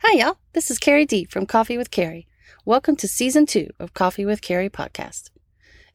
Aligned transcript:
Hi, 0.00 0.18
y'all. 0.18 0.36
This 0.52 0.70
is 0.70 0.78
Carrie 0.78 1.06
D 1.06 1.24
from 1.24 1.46
Coffee 1.46 1.78
with 1.78 1.90
Carrie. 1.90 2.28
Welcome 2.66 2.96
to 2.96 3.08
season 3.08 3.46
two 3.46 3.70
of 3.80 3.94
Coffee 3.94 4.26
with 4.26 4.42
Carrie 4.42 4.68
podcast. 4.68 5.30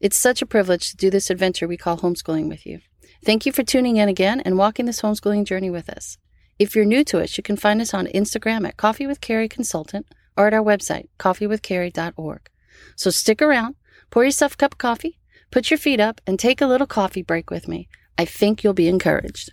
It's 0.00 0.16
such 0.16 0.42
a 0.42 0.46
privilege 0.46 0.90
to 0.90 0.96
do 0.96 1.08
this 1.08 1.30
adventure 1.30 1.68
we 1.68 1.76
call 1.76 1.98
homeschooling 1.98 2.48
with 2.48 2.66
you. 2.66 2.80
Thank 3.24 3.46
you 3.46 3.52
for 3.52 3.62
tuning 3.62 3.98
in 3.98 4.08
again 4.08 4.40
and 4.40 4.58
walking 4.58 4.86
this 4.86 5.02
homeschooling 5.02 5.44
journey 5.44 5.70
with 5.70 5.88
us. 5.88 6.18
If 6.58 6.74
you're 6.74 6.84
new 6.84 7.04
to 7.04 7.22
us, 7.22 7.36
you 7.38 7.44
can 7.44 7.56
find 7.56 7.80
us 7.80 7.94
on 7.94 8.08
Instagram 8.08 8.66
at 8.66 8.76
Coffee 8.76 9.06
with 9.06 9.20
Carrie 9.20 9.48
Consultant 9.48 10.06
or 10.36 10.48
at 10.48 10.54
our 10.54 10.64
website, 10.64 11.06
coffeewithcarrie.org. 11.20 12.50
So 12.96 13.10
stick 13.10 13.40
around, 13.40 13.76
pour 14.10 14.24
yourself 14.24 14.54
a 14.54 14.56
cup 14.56 14.74
of 14.74 14.78
coffee, 14.78 15.20
put 15.52 15.70
your 15.70 15.78
feet 15.78 16.00
up, 16.00 16.20
and 16.26 16.40
take 16.40 16.60
a 16.60 16.66
little 16.66 16.88
coffee 16.88 17.22
break 17.22 17.50
with 17.50 17.68
me. 17.68 17.88
I 18.18 18.24
think 18.24 18.64
you'll 18.64 18.74
be 18.74 18.88
encouraged. 18.88 19.52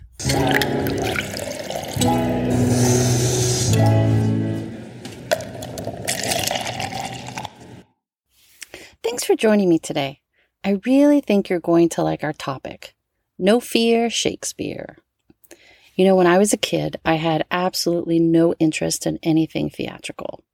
Thanks 9.10 9.24
for 9.24 9.34
joining 9.34 9.68
me 9.68 9.80
today. 9.80 10.20
I 10.62 10.78
really 10.86 11.20
think 11.20 11.48
you're 11.48 11.58
going 11.58 11.88
to 11.90 12.02
like 12.04 12.22
our 12.22 12.32
topic 12.32 12.94
No 13.40 13.58
Fear 13.58 14.08
Shakespeare. 14.08 14.98
You 15.96 16.04
know, 16.04 16.14
when 16.14 16.28
I 16.28 16.38
was 16.38 16.52
a 16.52 16.56
kid, 16.56 17.00
I 17.04 17.14
had 17.14 17.44
absolutely 17.50 18.20
no 18.20 18.54
interest 18.60 19.08
in 19.08 19.18
anything 19.20 19.68
theatrical. 19.68 20.44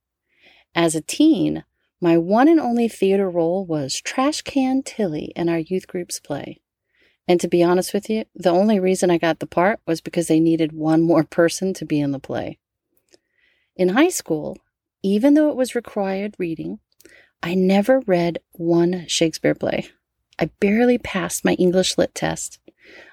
As 0.74 0.94
a 0.94 1.02
teen, 1.02 1.64
my 2.00 2.16
one 2.16 2.48
and 2.48 2.58
only 2.58 2.88
theater 2.88 3.28
role 3.28 3.66
was 3.66 4.00
Trash 4.00 4.40
Can 4.40 4.82
Tilly 4.82 5.34
in 5.36 5.50
our 5.50 5.58
youth 5.58 5.86
group's 5.86 6.18
play. 6.18 6.62
And 7.28 7.38
to 7.42 7.48
be 7.48 7.62
honest 7.62 7.92
with 7.92 8.08
you, 8.08 8.24
the 8.34 8.48
only 8.48 8.80
reason 8.80 9.10
I 9.10 9.18
got 9.18 9.40
the 9.40 9.46
part 9.46 9.80
was 9.86 10.00
because 10.00 10.28
they 10.28 10.40
needed 10.40 10.72
one 10.72 11.02
more 11.02 11.24
person 11.40 11.74
to 11.74 11.84
be 11.84 12.00
in 12.00 12.12
the 12.12 12.18
play. 12.18 12.58
In 13.76 13.90
high 13.90 14.08
school, 14.08 14.56
even 15.02 15.34
though 15.34 15.50
it 15.50 15.56
was 15.56 15.74
required 15.74 16.34
reading, 16.38 16.78
I 17.42 17.54
never 17.54 18.00
read 18.00 18.38
one 18.52 19.06
Shakespeare 19.06 19.54
play. 19.54 19.88
I 20.38 20.46
barely 20.60 20.98
passed 20.98 21.44
my 21.44 21.54
English 21.54 21.96
lit 21.96 22.14
test. 22.14 22.58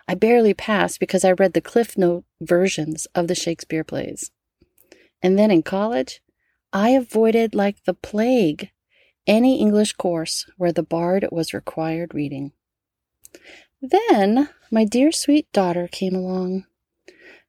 I 0.07 0.15
barely 0.15 0.53
passed 0.53 0.99
because 0.99 1.23
I 1.23 1.31
read 1.31 1.53
the 1.53 1.61
Cliff 1.61 1.97
Note 1.97 2.25
versions 2.41 3.07
of 3.15 3.27
the 3.27 3.35
Shakespeare 3.35 3.83
plays. 3.83 4.31
And 5.21 5.39
then 5.39 5.51
in 5.51 5.63
college, 5.63 6.21
I 6.73 6.89
avoided 6.89 7.55
like 7.55 7.83
the 7.85 7.93
plague 7.93 8.71
any 9.25 9.59
English 9.59 9.93
course 9.93 10.45
where 10.57 10.73
the 10.73 10.83
bard 10.83 11.27
was 11.31 11.53
required 11.53 12.13
reading. 12.13 12.51
Then 13.81 14.49
my 14.71 14.85
dear 14.85 15.11
sweet 15.11 15.51
daughter 15.51 15.87
came 15.87 16.15
along. 16.15 16.65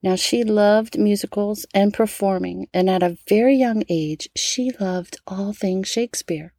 Now 0.02 0.17
she 0.17 0.45
loved 0.45 0.98
musicals 0.98 1.67
and 1.75 1.95
performing, 1.95 2.69
and 2.75 2.91
at 2.91 3.02
a 3.02 3.17
very 3.28 3.56
young 3.56 3.84
age 3.89 4.28
she 4.36 4.70
loved 4.78 5.17
all 5.27 5.52
things 5.52 5.89
Shakespeare. 5.89 6.54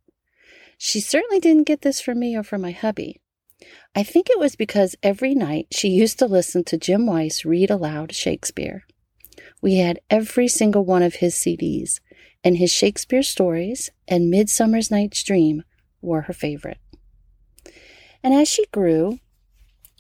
She 0.78 1.00
certainly 1.00 1.40
didn't 1.40 1.68
get 1.68 1.82
this 1.82 2.02
from 2.02 2.20
me 2.20 2.36
or 2.36 2.44
from 2.44 2.62
my 2.62 2.72
hubby. 2.72 3.22
I 3.96 4.04
think 4.04 4.30
it 4.30 4.40
was 4.40 4.56
because 4.56 4.96
every 5.02 5.34
night 5.34 5.68
she 5.72 5.88
used 5.88 6.20
to 6.20 6.26
listen 6.26 6.64
to 6.66 6.78
Jim 6.78 7.06
Weiss 7.06 7.46
read 7.46 7.70
aloud 7.70 8.14
Shakespeare. 8.14 8.86
We 9.62 9.76
had 9.76 10.00
every 10.10 10.48
single 10.48 10.84
one 10.84 11.02
of 11.02 11.16
his 11.16 11.36
CDs, 11.36 12.00
and 12.44 12.58
his 12.58 12.72
Shakespeare 12.72 13.24
stories 13.24 13.90
and 14.08 14.30
Midsummer's 14.30 14.92
Night's 14.92 15.24
Dream 15.24 15.64
were 16.02 16.22
her 16.22 16.34
favorite. 16.34 16.80
And 18.22 18.34
as 18.34 18.48
she 18.48 18.66
grew, 18.68 19.20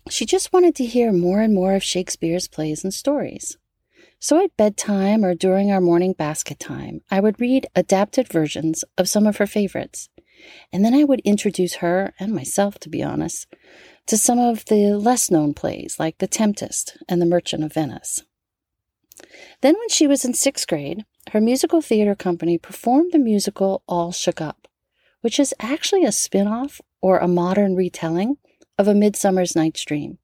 she 0.09 0.25
just 0.25 0.53
wanted 0.53 0.75
to 0.75 0.85
hear 0.85 1.11
more 1.11 1.41
and 1.41 1.53
more 1.53 1.73
of 1.73 1.83
Shakespeare's 1.83 2.47
plays 2.47 2.83
and 2.83 2.93
stories. 2.93 3.57
So 4.19 4.43
at 4.43 4.55
bedtime 4.57 5.25
or 5.25 5.33
during 5.33 5.71
our 5.71 5.81
morning 5.81 6.13
basket 6.13 6.59
time, 6.59 7.01
I 7.09 7.19
would 7.19 7.39
read 7.39 7.67
adapted 7.75 8.27
versions 8.27 8.83
of 8.97 9.09
some 9.09 9.25
of 9.25 9.37
her 9.37 9.47
favorites 9.47 10.09
and 10.71 10.83
then 10.83 10.93
I 10.93 11.03
would 11.03 11.21
introduce 11.21 11.75
her 11.75 12.13
and 12.19 12.33
myself, 12.33 12.79
to 12.79 12.89
be 12.89 13.03
honest, 13.03 13.47
to 14.07 14.17
some 14.17 14.39
of 14.39 14.65
the 14.65 14.93
less 14.95 15.31
known 15.31 15.53
plays 15.53 15.97
like 15.99 16.17
The 16.17 16.27
Tempest 16.27 16.97
and 17.07 17.21
The 17.21 17.25
Merchant 17.25 17.63
of 17.63 17.73
Venice. 17.73 18.23
Then, 19.61 19.75
when 19.75 19.89
she 19.89 20.07
was 20.07 20.25
in 20.25 20.33
sixth 20.33 20.67
grade, 20.67 21.05
her 21.31 21.41
musical 21.41 21.81
theater 21.81 22.15
company 22.15 22.57
performed 22.57 23.11
the 23.11 23.19
musical 23.19 23.81
All 23.87 24.11
Shook 24.11 24.41
Up, 24.41 24.67
which 25.21 25.39
is 25.39 25.53
actually 25.59 26.03
a 26.03 26.11
spin 26.11 26.47
off 26.47 26.81
or 27.01 27.17
a 27.17 27.27
modern 27.27 27.75
retelling 27.75 28.37
of 28.77 28.87
A 28.87 28.93
Midsummer's 28.93 29.55
Night's 29.55 29.83
Dream. 29.83 30.17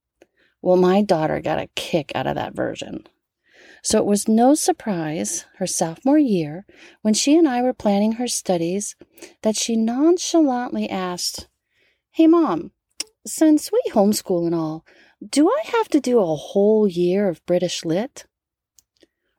Well, 0.61 0.77
my 0.77 1.01
daughter 1.01 1.41
got 1.41 1.59
a 1.59 1.69
kick 1.75 2.11
out 2.13 2.27
of 2.27 2.35
that 2.35 2.53
version. 2.53 3.07
So 3.83 3.97
it 3.97 4.05
was 4.05 4.27
no 4.27 4.53
surprise 4.53 5.45
her 5.57 5.65
sophomore 5.65 6.19
year, 6.19 6.65
when 7.01 7.13
she 7.13 7.35
and 7.35 7.47
I 7.47 7.61
were 7.61 7.73
planning 7.73 8.13
her 8.13 8.27
studies, 8.27 8.95
that 9.41 9.55
she 9.55 9.75
nonchalantly 9.75 10.87
asked, 10.89 11.47
Hey, 12.11 12.27
Mom, 12.27 12.71
since 13.25 13.71
we 13.71 13.81
homeschool 13.91 14.45
and 14.45 14.55
all, 14.55 14.85
do 15.27 15.49
I 15.49 15.61
have 15.65 15.87
to 15.89 15.99
do 15.99 16.19
a 16.19 16.35
whole 16.35 16.87
year 16.87 17.27
of 17.27 17.45
British 17.45 17.85
Lit? 17.85 18.25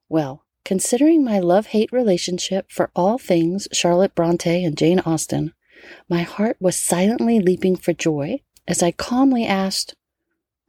Well, 0.09 0.45
considering 0.65 1.25
my 1.25 1.39
love 1.39 1.67
hate 1.69 1.93
relationship 1.93 2.71
for 2.71 2.91
all 2.95 3.19
things 3.19 3.69
Charlotte 3.73 4.15
Bronte 4.15 4.65
and 4.65 4.77
Jane 4.77 5.01
Austen, 5.01 5.55
my 6.09 6.23
heart 6.23 6.57
was 6.61 6.77
silently 6.77 7.41
leaping 7.41 7.77
for 7.77 7.93
joy 7.93 8.41
as 8.69 8.83
I 8.83 8.93
calmly 8.93 9.45
asked, 9.45 9.95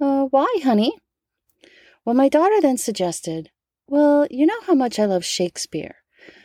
uh, 0.02 0.26
Why, 0.26 0.48
honey? 0.64 0.98
Well, 2.06 2.16
my 2.16 2.30
daughter 2.30 2.60
then 2.60 2.78
suggested, 2.78 3.52
well, 3.94 4.26
you 4.32 4.48
know 4.48 4.60
how 4.66 4.74
much 4.74 4.98
I 4.98 5.06
love 5.06 5.24
Shakespeare. 5.24 5.98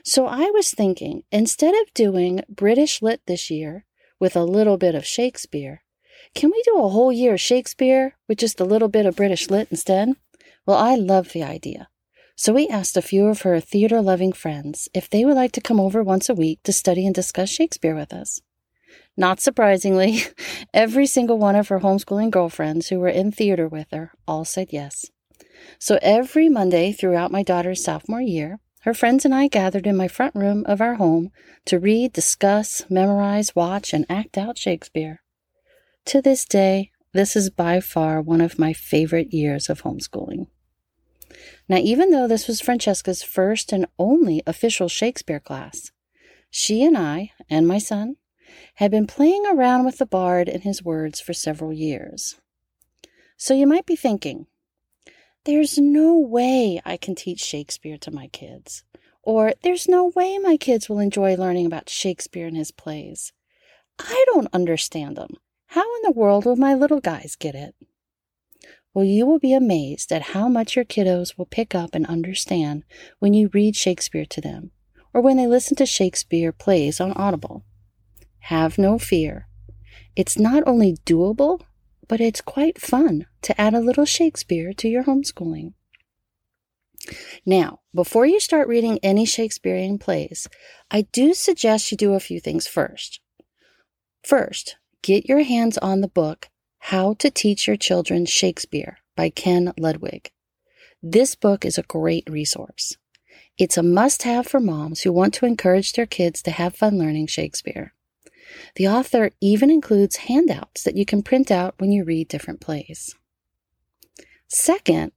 So 0.05 0.27
I 0.27 0.51
was 0.51 0.71
thinking, 0.71 1.23
instead 1.33 1.75
of 1.75 1.95
doing 1.95 2.43
British 2.47 3.01
Lit 3.01 3.23
this 3.27 3.51
year 3.51 3.87
with 4.21 4.37
a 4.37 4.45
little 4.45 4.77
bit 4.77 4.95
of 4.95 5.07
Shakespeare, 5.07 5.83
can 6.35 6.51
we 6.51 6.63
do 6.67 6.77
a 6.77 6.91
whole 6.91 7.11
year 7.11 7.33
of 7.33 7.41
Shakespeare 7.41 8.17
with 8.29 8.37
just 8.37 8.61
a 8.61 8.67
little 8.67 8.89
bit 8.89 9.07
of 9.07 9.17
British 9.17 9.49
Lit 9.49 9.69
instead? 9.71 10.11
Well, 10.67 10.77
I 10.77 10.95
love 10.97 11.33
the 11.33 11.43
idea. 11.43 11.89
So 12.37 12.53
we 12.53 12.69
asked 12.69 12.99
a 12.99 13.09
few 13.11 13.25
of 13.29 13.41
her 13.41 13.61
theater 13.61 14.03
loving 14.03 14.35
friends 14.35 14.91
if 14.93 15.09
they 15.09 15.25
would 15.25 15.37
like 15.37 15.53
to 15.53 15.63
come 15.63 15.81
over 15.81 16.03
once 16.03 16.29
a 16.29 16.35
week 16.35 16.63
to 16.65 16.73
study 16.75 17.07
and 17.07 17.15
discuss 17.15 17.49
Shakespeare 17.49 17.95
with 17.95 18.13
us. 18.13 18.43
Not 19.17 19.41
surprisingly, 19.41 20.21
every 20.75 21.07
single 21.07 21.39
one 21.39 21.57
of 21.57 21.69
her 21.69 21.81
homeschooling 21.81 22.31
girlfriends 22.31 22.89
who 22.89 23.01
were 23.01 23.09
in 23.09 23.33
theater 23.33 23.67
with 23.67 23.87
her 23.91 24.13
all 24.27 24.45
said 24.45 24.69
yes. 24.71 25.07
So 25.79 25.99
every 26.03 26.49
Monday 26.49 26.93
throughout 26.93 27.33
my 27.33 27.43
daughter's 27.43 27.85
sophomore 27.85 28.21
year, 28.21 28.61
her 28.83 28.95
friends 28.95 29.25
and 29.25 29.35
I 29.35 29.49
gathered 29.49 29.87
in 29.87 29.97
my 29.97 30.09
front 30.09 30.35
room 30.35 30.65
of 30.67 30.81
our 30.81 30.95
home 30.95 31.31
to 31.67 31.79
read, 31.79 32.13
discuss, 32.13 32.85
memorize, 32.89 33.55
watch, 33.55 33.93
and 33.93 34.07
act 34.09 34.39
out 34.39 34.57
Shakespeare. 34.57 35.23
To 36.07 36.23
this 36.23 36.45
day, 36.45 36.91
this 37.13 37.37
is 37.37 37.51
by 37.51 37.81
far 37.81 38.21
one 38.21 38.41
of 38.41 38.59
my 38.59 38.73
favorite 38.73 39.33
years 39.33 39.69
of 39.69 39.83
homeschooling. 39.83 40.47
Now, 41.69 41.79
even 41.79 42.11
though 42.11 42.27
this 42.27 42.47
was 42.47 42.61
Francesca's 42.61 43.23
first 43.23 43.73
and 43.73 43.87
only 43.99 44.43
official 44.47 44.89
Shakespeare 44.89 45.41
class, 45.41 45.91
she 46.51 46.83
and 46.83 46.97
I, 46.97 47.33
and 47.51 47.69
my 47.69 47.79
son, 47.79 48.17
had 48.77 48.91
been 48.91 49.07
playing 49.07 49.45
around 49.47 49.85
with 49.85 49.99
the 49.99 50.07
bard 50.07 50.49
and 50.49 50.63
his 50.63 50.83
words 50.83 51.21
for 51.21 51.35
several 51.35 51.73
years. 51.73 52.37
So 53.37 53.55
you 53.55 53.67
might 53.67 53.87
be 53.87 53.97
thinking, 53.97 54.47
there's 55.45 55.79
no 55.79 56.19
way 56.19 56.81
I 56.85 56.97
can 56.97 57.15
teach 57.15 57.41
Shakespeare 57.41 57.99
to 57.99 58.11
my 58.11 58.29
kids. 58.29 58.85
Or 59.23 59.53
there's 59.63 59.89
no 59.89 60.13
way 60.15 60.39
my 60.39 60.57
kids 60.57 60.89
will 60.89 60.99
enjoy 60.99 61.37
learning 61.37 61.67
about 61.67 61.89
Shakespeare 61.91 62.47
and 62.47 62.57
his 62.57 62.71
plays. 62.71 63.33
I 63.99 64.25
don't 64.29 64.49
understand 64.53 65.17
them. 65.17 65.31
How 65.67 65.83
in 65.97 66.03
the 66.03 66.13
world 66.13 66.45
will 66.45 66.57
my 66.57 66.75
little 66.75 67.01
guys 67.01 67.37
get 67.37 67.55
it? 67.55 67.75
Well, 68.95 69.05
you 69.05 69.27
will 69.27 69.39
be 69.39 69.53
amazed 69.53 70.13
at 70.13 70.33
how 70.33 70.49
much 70.49 70.75
your 70.75 70.85
kiddos 70.85 71.37
will 71.37 71.47
pick 71.47 71.75
up 71.75 71.91
and 71.95 72.07
understand 72.07 72.85
when 73.19 73.35
you 73.35 73.51
read 73.53 73.77
Shakespeare 73.77 74.27
to 74.27 74.41
them 74.41 74.71
or 75.13 75.21
when 75.21 75.37
they 75.37 75.47
listen 75.47 75.77
to 75.77 75.87
Shakespeare 75.87 76.53
plays 76.53 77.01
on 77.01 77.13
Audible. 77.13 77.65
Have 78.41 78.79
no 78.79 78.99
fear. 78.99 79.47
It's 80.17 80.39
not 80.39 80.63
only 80.67 80.97
doable, 81.05 81.61
but 82.09 82.21
it's 82.21 82.41
quite 82.41 82.81
fun 82.81 83.27
to 83.43 83.59
add 83.61 83.75
a 83.75 83.81
little 83.81 84.07
Shakespeare 84.07 84.73
to 84.73 84.89
your 84.89 85.05
homeschooling. 85.05 85.75
Now, 87.47 87.81
before 87.95 88.27
you 88.27 88.41
start 88.41 88.69
reading 88.69 88.99
any 89.03 89.25
Shakespearean 89.25 89.99
plays, 89.99 90.49
I 90.91 91.03
do 91.13 91.35
suggest 91.35 91.91
you 91.91 91.97
do 91.97 92.15
a 92.15 92.21
few 92.21 92.41
things 92.41 92.67
first. 92.67 93.21
First, 94.23 94.77
get 95.03 95.29
your 95.29 95.43
hands 95.43 95.79
on 95.79 96.01
the 96.01 96.09
book 96.09 96.49
How 96.79 97.15
to 97.15 97.31
Teach 97.31 97.67
Your 97.67 97.77
Children 97.77 98.27
Shakespeare 98.27 98.99
by 99.17 99.31
Ken 99.31 99.73
Ludwig. 99.79 100.33
This 101.03 101.35
book 101.35 101.65
is 101.65 101.79
a 101.79 101.83
great 101.85 102.29
resource. 102.29 102.97
It's 103.57 103.77
a 103.77 103.83
must 103.83 104.25
have 104.25 104.47
for 104.47 104.61
moms 104.61 105.03
who 105.03 105.13
want 105.13 105.35
to 105.35 105.47
encourage 105.47 105.93
their 105.93 106.07
kids 106.07 106.43
to 106.43 106.51
have 106.51 106.77
fun 106.77 106.99
learning 106.99 107.29
Shakespeare. 107.29 107.95
The 108.77 108.89
author 108.89 109.31
even 109.41 109.71
includes 109.71 110.17
handouts 110.17 110.83
that 110.83 110.97
you 110.97 111.05
can 111.05 111.23
print 111.23 111.51
out 111.51 111.75
when 111.79 111.93
you 111.93 112.05
read 112.05 112.29
different 112.29 112.61
plays. 112.61 113.15
Second, 114.49 115.13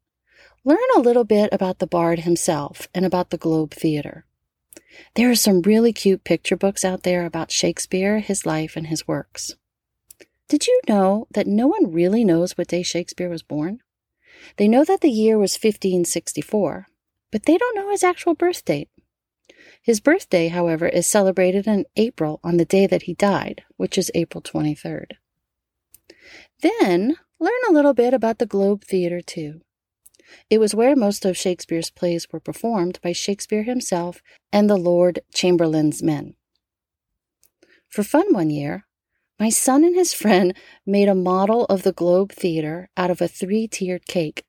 learn 0.64 0.78
a 0.96 1.02
little 1.02 1.24
bit 1.24 1.50
about 1.52 1.80
the 1.80 1.88
bard 1.88 2.20
himself 2.20 2.88
and 2.94 3.06
about 3.06 3.30
the 3.30 3.38
Globe 3.38 3.72
Theater. 3.74 4.26
There 5.16 5.30
are 5.30 5.36
some 5.36 5.62
really 5.62 5.94
cute 5.94 6.24
picture 6.24 6.58
books 6.58 6.84
out 6.84 7.04
there 7.04 7.26
about 7.26 7.52
Shakespeare, 7.52 8.20
his 8.20 8.46
life, 8.46 8.76
and 8.76 8.88
his 8.88 9.08
works. 9.08 9.56
Did 10.50 10.68
you 10.68 10.82
know 10.88 11.28
that 11.32 11.48
no 11.48 11.68
one 11.68 11.92
really 11.92 12.26
knows 12.26 12.58
what 12.58 12.68
day 12.68 12.84
Shakespeare 12.84 13.30
was 13.30 13.42
born? 13.42 13.80
They 14.58 14.68
know 14.68 14.84
that 14.84 15.02
the 15.02 15.10
year 15.10 15.38
was 15.38 15.54
1564, 15.54 16.88
but 17.32 17.46
they 17.46 17.58
don't 17.58 17.76
know 17.76 17.90
his 17.90 18.04
actual 18.04 18.34
birth 18.34 18.66
date. 18.66 18.90
His 19.82 20.00
birthday, 20.00 20.50
however, 20.50 20.88
is 20.88 21.08
celebrated 21.08 21.66
in 21.66 21.86
April 21.96 22.40
on 22.44 22.58
the 22.58 22.66
day 22.66 22.86
that 22.86 23.04
he 23.04 23.14
died, 23.14 23.64
which 23.78 23.98
is 23.98 24.12
April 24.14 24.42
23rd. 24.42 25.14
Then 26.62 27.16
learn 27.40 27.62
a 27.68 27.74
little 27.74 27.94
bit 27.94 28.14
about 28.14 28.38
the 28.38 28.46
Globe 28.46 28.84
Theatre, 28.84 29.22
too. 29.22 29.62
It 30.50 30.60
was 30.60 30.76
where 30.76 30.96
most 30.96 31.26
of 31.26 31.36
Shakespeare's 31.36 31.90
plays 31.90 32.28
were 32.32 32.40
performed 32.40 33.00
by 33.02 33.12
Shakespeare 33.12 33.64
himself 33.64 34.22
and 34.54 34.70
the 34.70 34.78
Lord 34.78 35.20
Chamberlain's 35.34 36.04
men. 36.04 36.36
For 37.90 38.04
fun 38.04 38.34
one 38.34 38.50
year, 38.50 38.86
my 39.40 39.50
son 39.50 39.84
and 39.84 39.96
his 39.96 40.14
friend 40.14 40.56
made 40.86 41.10
a 41.10 41.16
model 41.16 41.66
of 41.66 41.84
the 41.84 41.92
Globe 41.92 42.32
Theatre 42.32 42.90
out 42.96 43.10
of 43.10 43.22
a 43.22 43.28
three 43.28 43.68
tiered 43.68 44.06
cake. 44.06 44.46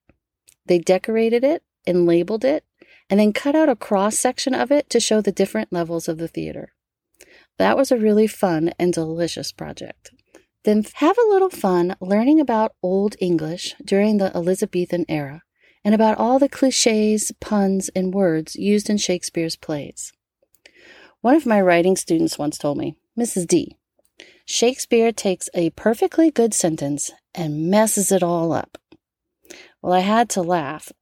They 0.66 0.78
decorated 0.78 1.42
it 1.42 1.62
and 1.86 2.06
labeled 2.06 2.44
it, 2.44 2.64
and 3.12 3.20
then 3.20 3.30
cut 3.34 3.54
out 3.54 3.68
a 3.68 3.76
cross 3.76 4.18
section 4.18 4.54
of 4.54 4.72
it 4.72 4.88
to 4.88 4.98
show 4.98 5.20
the 5.20 5.30
different 5.30 5.70
levels 5.70 6.08
of 6.08 6.16
the 6.16 6.26
theater. 6.26 6.72
That 7.58 7.76
was 7.76 7.92
a 7.92 7.98
really 7.98 8.26
fun 8.26 8.72
and 8.78 8.90
delicious 8.90 9.52
project. 9.52 10.12
Then 10.64 10.86
have 10.94 11.18
a 11.18 11.28
little 11.30 11.50
fun 11.50 11.94
learning 12.00 12.40
about 12.40 12.74
Old 12.82 13.14
English 13.20 13.74
during 13.84 14.16
the 14.16 14.34
Elizabethan 14.34 15.04
era 15.10 15.42
and 15.84 15.94
about 15.94 16.16
all 16.16 16.38
the 16.38 16.48
cliches, 16.48 17.32
puns, 17.38 17.90
and 17.90 18.14
words 18.14 18.56
used 18.56 18.88
in 18.88 18.96
Shakespeare's 18.96 19.56
plays. 19.56 20.14
One 21.20 21.36
of 21.36 21.44
my 21.44 21.60
writing 21.60 21.96
students 21.96 22.38
once 22.38 22.56
told 22.56 22.78
me, 22.78 22.96
Mrs. 23.20 23.46
D, 23.46 23.76
Shakespeare 24.46 25.12
takes 25.12 25.50
a 25.52 25.68
perfectly 25.68 26.30
good 26.30 26.54
sentence 26.54 27.10
and 27.34 27.70
messes 27.70 28.10
it 28.10 28.22
all 28.22 28.54
up. 28.54 28.78
Well, 29.82 29.92
I 29.92 30.00
had 30.00 30.30
to 30.30 30.40
laugh. 30.40 30.92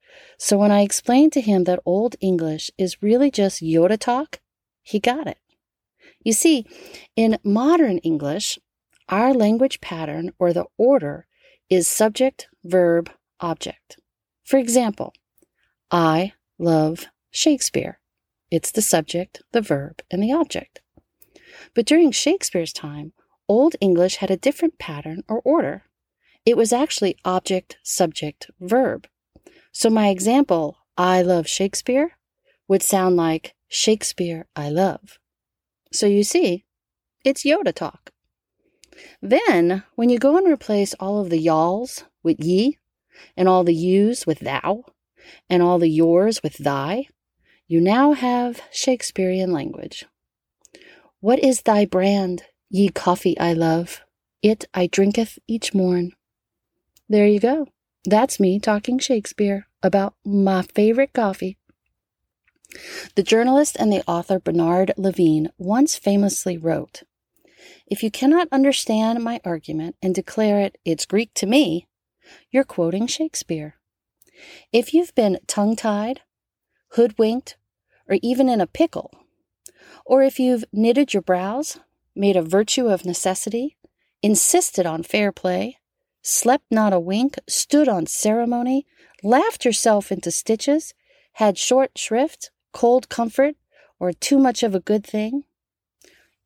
So 0.43 0.57
when 0.57 0.71
I 0.71 0.81
explained 0.81 1.35
to 1.35 1.43
him 1.43 1.65
that 1.65 1.83
Old 1.85 2.17
English 2.19 2.71
is 2.79 3.03
really 3.03 3.31
just 3.31 3.61
Yoda 3.61 3.99
talk, 3.99 4.41
he 4.83 4.99
got 4.99 5.27
it. 5.27 5.37
You 6.25 6.33
see, 6.33 6.65
in 7.15 7.39
modern 7.45 7.99
English, 7.99 8.59
our 9.11 9.35
language 9.35 9.83
pattern 9.83 10.33
or 10.39 10.55
the 10.55 10.65
order 10.79 11.27
is 11.69 11.87
subject, 11.87 12.49
verb, 12.65 13.11
object. 13.41 13.99
For 14.43 14.57
example, 14.57 15.13
I 15.91 16.33
love 16.59 17.05
Shakespeare. 17.31 18.01
It's 18.51 18.71
the 18.71 18.81
subject, 18.81 19.43
the 19.53 19.61
verb, 19.61 20.01
and 20.11 20.23
the 20.23 20.33
object. 20.33 20.81
But 21.75 21.85
during 21.85 22.13
Shakespeare's 22.13 22.73
time, 22.73 23.13
Old 23.47 23.77
English 23.79 24.17
had 24.17 24.31
a 24.31 24.39
different 24.39 24.79
pattern 24.79 25.23
or 25.29 25.43
order. 25.45 25.85
It 26.47 26.57
was 26.57 26.73
actually 26.73 27.19
object, 27.27 27.77
subject, 27.83 28.51
verb. 28.59 29.07
So 29.73 29.91
my 29.91 30.09
example, 30.09 30.79
I 30.97 31.23
love 31.23 31.47
Shakespeare, 31.47 32.17
would 32.69 32.83
sound 32.83 33.17
like 33.17 33.55
Shakespeare 33.69 34.47
I 34.57 34.69
love. 34.69 35.19
So 35.93 36.07
you 36.07 36.25
see, 36.25 36.65
it's 37.25 37.45
Yoda 37.45 37.75
talk. 37.75 38.11
Then, 39.23 39.85
when 39.95 40.09
you 40.09 40.19
go 40.19 40.37
and 40.37 40.47
replace 40.47 40.95
all 40.95 41.21
of 41.21 41.31
the 41.31 41.39
y'alls 41.39 42.05
with 42.23 42.41
ye, 42.41 42.79
and 43.37 43.49
all 43.49 43.65
the 43.65 43.75
yous 43.75 44.27
with 44.27 44.41
thou, 44.41 44.85
and 45.49 45.63
all 45.63 45.79
the 45.79 45.89
yours 45.89 46.43
with 46.43 46.59
thy, 46.59 47.07
you 47.67 47.81
now 47.81 48.13
have 48.13 48.63
Shakespearean 48.73 49.53
language. 49.53 50.05
What 51.21 51.39
is 51.39 51.63
thy 51.63 51.85
brand, 51.85 52.45
ye 52.69 52.89
coffee 52.89 53.39
I 53.39 53.53
love? 53.53 54.01
It 54.43 54.65
I 54.73 54.87
drinketh 54.87 55.39
each 55.47 55.75
morn. 55.75 56.13
There 57.09 57.27
you 57.27 57.41
go. 57.41 57.67
That's 58.07 58.41
me 58.41 58.59
talking 58.59 58.99
Shakespeare 58.99 59.67
about 59.83 60.15
my 60.25 60.63
favorite 60.63 61.13
coffee. 61.13 61.59
The 63.15 63.23
journalist 63.23 63.77
and 63.79 63.93
the 63.93 64.03
author 64.07 64.39
Bernard 64.39 64.93
Levin 64.97 65.51
once 65.59 65.97
famously 65.97 66.57
wrote 66.57 67.03
If 67.87 68.03
you 68.03 68.11
cannot 68.11 68.49
understand 68.51 69.23
my 69.23 69.39
argument 69.45 69.97
and 70.01 70.15
declare 70.15 70.61
it, 70.61 70.79
it's 70.83 71.05
Greek 71.05 71.35
to 71.35 71.47
me, 71.47 71.89
you're 72.51 72.65
quoting 72.65 73.07
Shakespeare. 73.07 73.75
If 74.73 74.95
you've 74.95 75.15
been 75.15 75.39
tongue 75.47 75.77
tied, 75.77 76.23
hoodwinked, 76.93 77.59
or 78.09 78.17
even 78.23 78.49
in 78.49 78.63
a 78.63 78.67
pickle, 78.67 79.13
or 80.07 80.23
if 80.23 80.41
you've 80.41 80.65
knitted 80.73 81.13
your 81.13 81.23
brows, 81.23 81.79
made 82.17 82.37
a 82.37 82.43
virtue 82.43 82.89
of 82.89 83.05
necessity, 83.05 83.77
insisted 84.23 84.87
on 84.87 85.03
fair 85.03 85.33
play, 85.33 85.77
slept 86.23 86.65
not 86.71 86.93
a 86.93 87.01
wink, 87.01 87.39
stood 87.49 87.89
on 87.89 88.07
ceremony, 88.07 88.87
laughed 89.23 89.65
yourself 89.65 90.13
into 90.13 90.31
stitches, 90.31 90.95
had 91.35 91.59
short 91.59 91.97
shrift, 91.97 92.51
cold 92.73 93.09
comfort, 93.09 93.55
or 93.99 94.13
too 94.13 94.39
much 94.39 94.63
of 94.63 94.75
a 94.75 94.81
good 94.81 95.07
thing, 95.07 95.45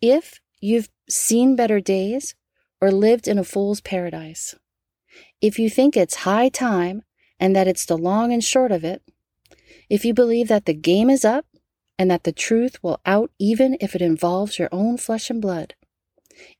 if 0.01 0.41
you've 0.61 0.89
seen 1.09 1.57
better 1.57 1.81
days 1.81 2.35
or 2.81 2.91
lived 2.91 3.29
in 3.29 3.39
a 3.39 3.45
fool's 3.45 3.81
paradise, 3.81 4.55
if 5.41 5.59
you 5.59 5.71
think 5.71 5.97
it's 5.97 6.17
high 6.17 6.49
time 6.49 7.03
and 7.39 7.55
that 7.55 7.69
it's 7.69 7.87
the 7.87 7.97
long 7.97 8.33
and 8.33 8.43
short 8.43 8.73
of 8.73 8.85
it, 8.85 9.03
if 9.89 10.05
you 10.05 10.13
believe 10.13 10.49
that 10.49 10.67
the 10.67 10.75
game 10.75 11.09
is 11.09 11.25
up 11.25 11.47
and 11.99 12.11
that 12.11 12.25
the 12.25 12.33
truth 12.33 12.83
will 12.83 13.01
out 13.07 13.31
even 13.39 13.77
if 13.81 13.95
it 13.95 14.03
involves 14.03 14.59
your 14.59 14.69
own 14.73 14.97
flesh 14.97 15.31
and 15.31 15.41
blood, 15.41 15.75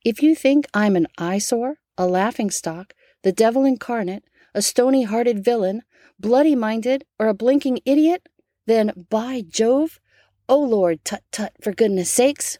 if 0.03 0.23
you 0.23 0.35
think 0.35 0.65
I'm 0.73 0.95
an 0.95 1.07
eyesore, 1.17 1.79
a 1.97 2.07
laughing 2.07 2.49
stock, 2.49 2.93
the 3.25 3.31
devil 3.31 3.65
incarnate, 3.65 4.23
a 4.53 4.61
stony 4.61 5.01
hearted 5.01 5.43
villain, 5.43 5.81
bloody 6.19 6.53
minded, 6.53 7.03
or 7.17 7.27
a 7.27 7.33
blinking 7.33 7.79
idiot, 7.83 8.29
then 8.67 9.07
by 9.09 9.41
Jove, 9.41 9.99
oh 10.47 10.61
Lord, 10.61 11.03
tut 11.03 11.23
tut, 11.31 11.53
for 11.59 11.73
goodness 11.73 12.11
sakes, 12.11 12.59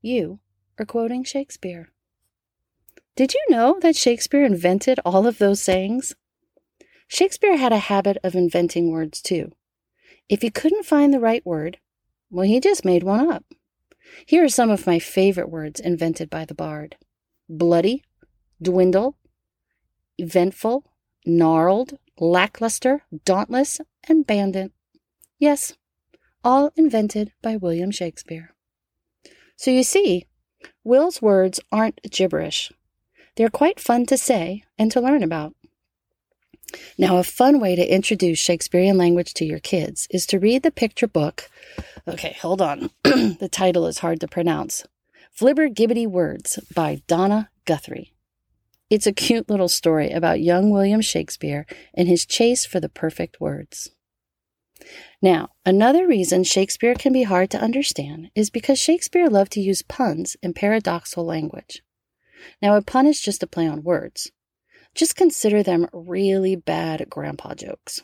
you 0.00 0.38
are 0.78 0.86
quoting 0.86 1.24
Shakespeare. 1.24 1.88
Did 3.16 3.34
you 3.34 3.44
know 3.48 3.80
that 3.82 3.96
Shakespeare 3.96 4.44
invented 4.44 5.00
all 5.04 5.26
of 5.26 5.38
those 5.38 5.60
sayings? 5.60 6.14
Shakespeare 7.08 7.56
had 7.56 7.72
a 7.72 7.78
habit 7.90 8.16
of 8.22 8.36
inventing 8.36 8.92
words 8.92 9.20
too. 9.20 9.50
If 10.28 10.42
he 10.42 10.48
couldn't 10.48 10.86
find 10.86 11.12
the 11.12 11.18
right 11.18 11.44
word, 11.44 11.78
well, 12.30 12.46
he 12.46 12.60
just 12.60 12.84
made 12.84 13.02
one 13.02 13.32
up. 13.32 13.44
Here 14.26 14.44
are 14.44 14.48
some 14.48 14.70
of 14.70 14.86
my 14.86 15.00
favorite 15.00 15.50
words 15.50 15.80
invented 15.80 16.30
by 16.30 16.44
the 16.44 16.54
bard 16.54 16.98
bloody, 17.48 18.04
dwindle, 18.62 19.16
eventful, 20.18 20.84
gnarled, 21.26 21.98
lackluster, 22.18 23.02
dauntless, 23.24 23.80
and 24.08 24.26
bandit. 24.26 24.72
Yes, 25.38 25.74
all 26.42 26.72
invented 26.76 27.32
by 27.42 27.56
William 27.56 27.90
Shakespeare. 27.90 28.54
So 29.56 29.70
you 29.70 29.82
see, 29.82 30.26
Will's 30.82 31.22
words 31.22 31.60
aren't 31.72 32.00
gibberish. 32.10 32.72
They're 33.36 33.48
quite 33.48 33.80
fun 33.80 34.06
to 34.06 34.16
say 34.16 34.64
and 34.78 34.90
to 34.92 35.00
learn 35.00 35.22
about. 35.22 35.54
Now, 36.98 37.18
a 37.18 37.24
fun 37.24 37.60
way 37.60 37.76
to 37.76 37.94
introduce 37.94 38.38
Shakespearean 38.38 38.98
language 38.98 39.34
to 39.34 39.44
your 39.44 39.60
kids 39.60 40.08
is 40.10 40.26
to 40.26 40.38
read 40.38 40.62
the 40.62 40.70
picture 40.70 41.06
book. 41.06 41.50
Okay, 42.06 42.36
hold 42.40 42.60
on. 42.60 42.90
the 43.04 43.48
title 43.50 43.86
is 43.86 43.98
hard 43.98 44.20
to 44.20 44.28
pronounce. 44.28 44.84
Flibbergibbety 45.38 46.06
Words 46.06 46.58
by 46.74 47.02
Donna 47.06 47.50
Guthrie. 47.64 48.13
It's 48.90 49.06
a 49.06 49.12
cute 49.12 49.48
little 49.48 49.68
story 49.68 50.10
about 50.10 50.42
young 50.42 50.70
William 50.70 51.00
Shakespeare 51.00 51.66
and 51.94 52.06
his 52.06 52.26
chase 52.26 52.66
for 52.66 52.80
the 52.80 52.88
perfect 52.88 53.40
words. 53.40 53.90
Now, 55.22 55.50
another 55.64 56.06
reason 56.06 56.44
Shakespeare 56.44 56.94
can 56.94 57.12
be 57.12 57.22
hard 57.22 57.50
to 57.50 57.60
understand 57.60 58.30
is 58.34 58.50
because 58.50 58.78
Shakespeare 58.78 59.28
loved 59.28 59.52
to 59.52 59.60
use 59.60 59.82
puns 59.82 60.36
and 60.42 60.54
paradoxical 60.54 61.24
language. 61.24 61.82
Now, 62.60 62.76
a 62.76 62.82
pun 62.82 63.06
is 63.06 63.20
just 63.20 63.42
a 63.42 63.46
play 63.46 63.66
on 63.66 63.82
words. 63.82 64.30
Just 64.94 65.16
consider 65.16 65.62
them 65.62 65.88
really 65.92 66.54
bad 66.54 67.08
grandpa 67.08 67.54
jokes. 67.54 68.02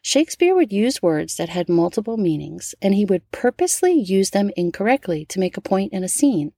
Shakespeare 0.00 0.54
would 0.54 0.72
use 0.72 1.02
words 1.02 1.36
that 1.36 1.50
had 1.50 1.68
multiple 1.68 2.16
meanings, 2.16 2.74
and 2.80 2.94
he 2.94 3.04
would 3.04 3.30
purposely 3.30 3.92
use 3.92 4.30
them 4.30 4.50
incorrectly 4.56 5.24
to 5.26 5.38
make 5.38 5.56
a 5.56 5.60
point 5.60 5.92
in 5.92 6.02
a 6.02 6.08
scene, 6.08 6.52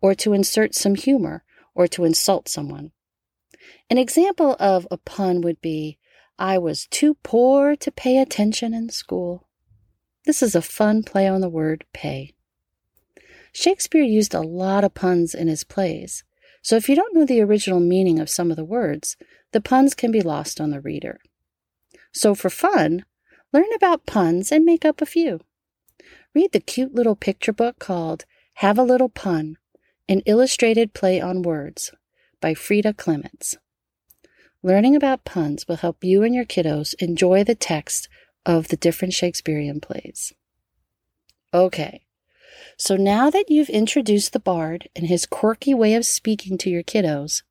or 0.00 0.14
to 0.14 0.32
insert 0.32 0.74
some 0.74 0.96
humor, 0.96 1.44
or 1.74 1.86
to 1.88 2.04
insult 2.04 2.48
someone. 2.48 2.92
An 3.88 3.98
example 3.98 4.56
of 4.58 4.86
a 4.90 4.96
pun 4.96 5.40
would 5.40 5.60
be, 5.60 5.98
I 6.38 6.58
was 6.58 6.86
too 6.86 7.14
poor 7.22 7.76
to 7.76 7.90
pay 7.90 8.18
attention 8.18 8.72
in 8.72 8.88
school. 8.88 9.46
This 10.24 10.42
is 10.42 10.54
a 10.54 10.62
fun 10.62 11.02
play 11.02 11.26
on 11.26 11.40
the 11.40 11.48
word 11.48 11.84
pay. 11.92 12.34
Shakespeare 13.52 14.02
used 14.02 14.32
a 14.32 14.40
lot 14.40 14.84
of 14.84 14.94
puns 14.94 15.34
in 15.34 15.48
his 15.48 15.64
plays, 15.64 16.24
so 16.62 16.76
if 16.76 16.88
you 16.88 16.94
don't 16.94 17.14
know 17.14 17.24
the 17.24 17.40
original 17.40 17.80
meaning 17.80 18.18
of 18.18 18.30
some 18.30 18.50
of 18.50 18.56
the 18.56 18.64
words, 18.64 19.16
the 19.52 19.60
puns 19.60 19.94
can 19.94 20.12
be 20.12 20.20
lost 20.20 20.60
on 20.60 20.70
the 20.70 20.80
reader. 20.80 21.20
So 22.12 22.34
for 22.34 22.50
fun, 22.50 23.04
learn 23.52 23.72
about 23.74 24.06
puns 24.06 24.52
and 24.52 24.64
make 24.64 24.84
up 24.84 25.00
a 25.00 25.06
few. 25.06 25.40
read 26.34 26.52
the 26.52 26.60
cute 26.60 26.94
little 26.94 27.16
picture 27.16 27.52
book 27.52 27.78
called 27.78 28.24
Have 28.54 28.78
a 28.78 28.84
Little 28.84 29.08
Pun 29.08 29.56
An 30.10 30.22
Illustrated 30.26 30.92
Play 30.92 31.20
on 31.20 31.42
Words 31.42 31.92
by 32.40 32.52
Frida 32.52 32.94
Clements. 32.94 33.56
Learning 34.60 34.96
about 34.96 35.24
puns 35.24 35.68
will 35.68 35.76
help 35.76 36.02
you 36.02 36.24
and 36.24 36.34
your 36.34 36.44
kiddos 36.44 36.96
enjoy 36.98 37.44
the 37.44 37.54
text 37.54 38.08
of 38.44 38.66
the 38.66 38.76
different 38.76 39.14
Shakespearean 39.14 39.80
plays. 39.80 40.32
Okay, 41.54 42.02
so 42.76 42.96
now 42.96 43.30
that 43.30 43.50
you've 43.50 43.68
introduced 43.68 44.32
the 44.32 44.40
bard 44.40 44.88
and 44.96 45.06
his 45.06 45.26
quirky 45.26 45.74
way 45.74 45.94
of 45.94 46.04
speaking 46.04 46.58
to 46.58 46.70
your 46.70 46.82
kiddos, 46.82 47.44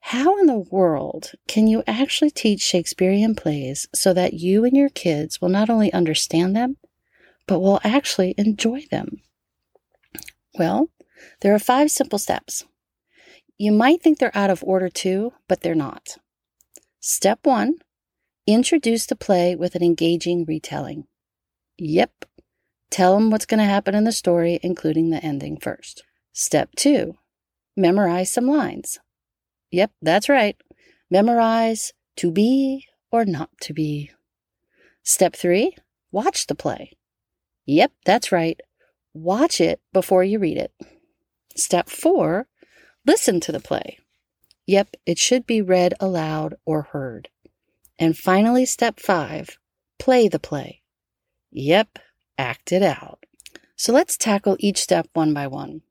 how 0.00 0.36
in 0.40 0.46
the 0.46 0.66
world 0.72 1.34
can 1.46 1.68
you 1.68 1.84
actually 1.86 2.32
teach 2.32 2.60
Shakespearean 2.60 3.36
plays 3.36 3.86
so 3.94 4.12
that 4.12 4.34
you 4.34 4.64
and 4.64 4.76
your 4.76 4.88
kids 4.90 5.40
will 5.40 5.48
not 5.48 5.70
only 5.70 5.92
understand 5.92 6.56
them, 6.56 6.76
but 7.46 7.60
will 7.60 7.78
actually 7.84 8.34
enjoy 8.36 8.84
them? 8.90 9.20
Well, 10.58 10.88
there 11.40 11.54
are 11.54 11.58
five 11.58 11.90
simple 11.90 12.18
steps. 12.18 12.64
You 13.56 13.72
might 13.72 14.02
think 14.02 14.18
they're 14.18 14.36
out 14.36 14.50
of 14.50 14.64
order 14.64 14.88
too, 14.88 15.32
but 15.48 15.60
they're 15.60 15.74
not. 15.74 16.16
Step 17.00 17.40
one 17.44 17.74
introduce 18.46 19.06
the 19.06 19.16
play 19.16 19.56
with 19.56 19.74
an 19.74 19.82
engaging 19.82 20.44
retelling. 20.46 21.04
Yep, 21.78 22.26
tell 22.90 23.14
them 23.14 23.30
what's 23.30 23.46
going 23.46 23.58
to 23.58 23.64
happen 23.64 23.94
in 23.94 24.04
the 24.04 24.12
story, 24.12 24.58
including 24.62 25.10
the 25.10 25.24
ending 25.24 25.58
first. 25.58 26.04
Step 26.32 26.70
two 26.76 27.14
memorize 27.76 28.32
some 28.32 28.46
lines. 28.46 28.98
Yep, 29.70 29.92
that's 30.02 30.28
right. 30.28 30.56
Memorize 31.10 31.92
to 32.16 32.30
be 32.30 32.86
or 33.10 33.24
not 33.24 33.50
to 33.60 33.72
be. 33.72 34.10
Step 35.02 35.34
three 35.34 35.76
watch 36.12 36.46
the 36.46 36.54
play. 36.54 36.92
Yep, 37.66 37.92
that's 38.04 38.30
right. 38.30 38.60
Watch 39.12 39.60
it 39.60 39.80
before 39.92 40.22
you 40.22 40.38
read 40.38 40.56
it. 40.56 40.72
Step 41.56 41.88
four 41.88 42.48
listen 43.06 43.40
to 43.40 43.52
the 43.52 43.60
play. 43.60 43.98
Yep, 44.66 44.96
it 45.06 45.18
should 45.18 45.46
be 45.46 45.60
read 45.60 45.94
aloud 46.00 46.54
or 46.64 46.82
heard. 46.82 47.28
And 47.98 48.16
finally, 48.16 48.64
step 48.64 48.98
five 48.98 49.58
play 49.98 50.28
the 50.28 50.38
play. 50.38 50.82
Yep, 51.52 51.98
act 52.36 52.72
it 52.72 52.82
out. 52.82 53.24
So 53.76 53.92
let's 53.92 54.16
tackle 54.16 54.56
each 54.58 54.80
step 54.80 55.08
one 55.12 55.32
by 55.34 55.46
one. 55.46 55.82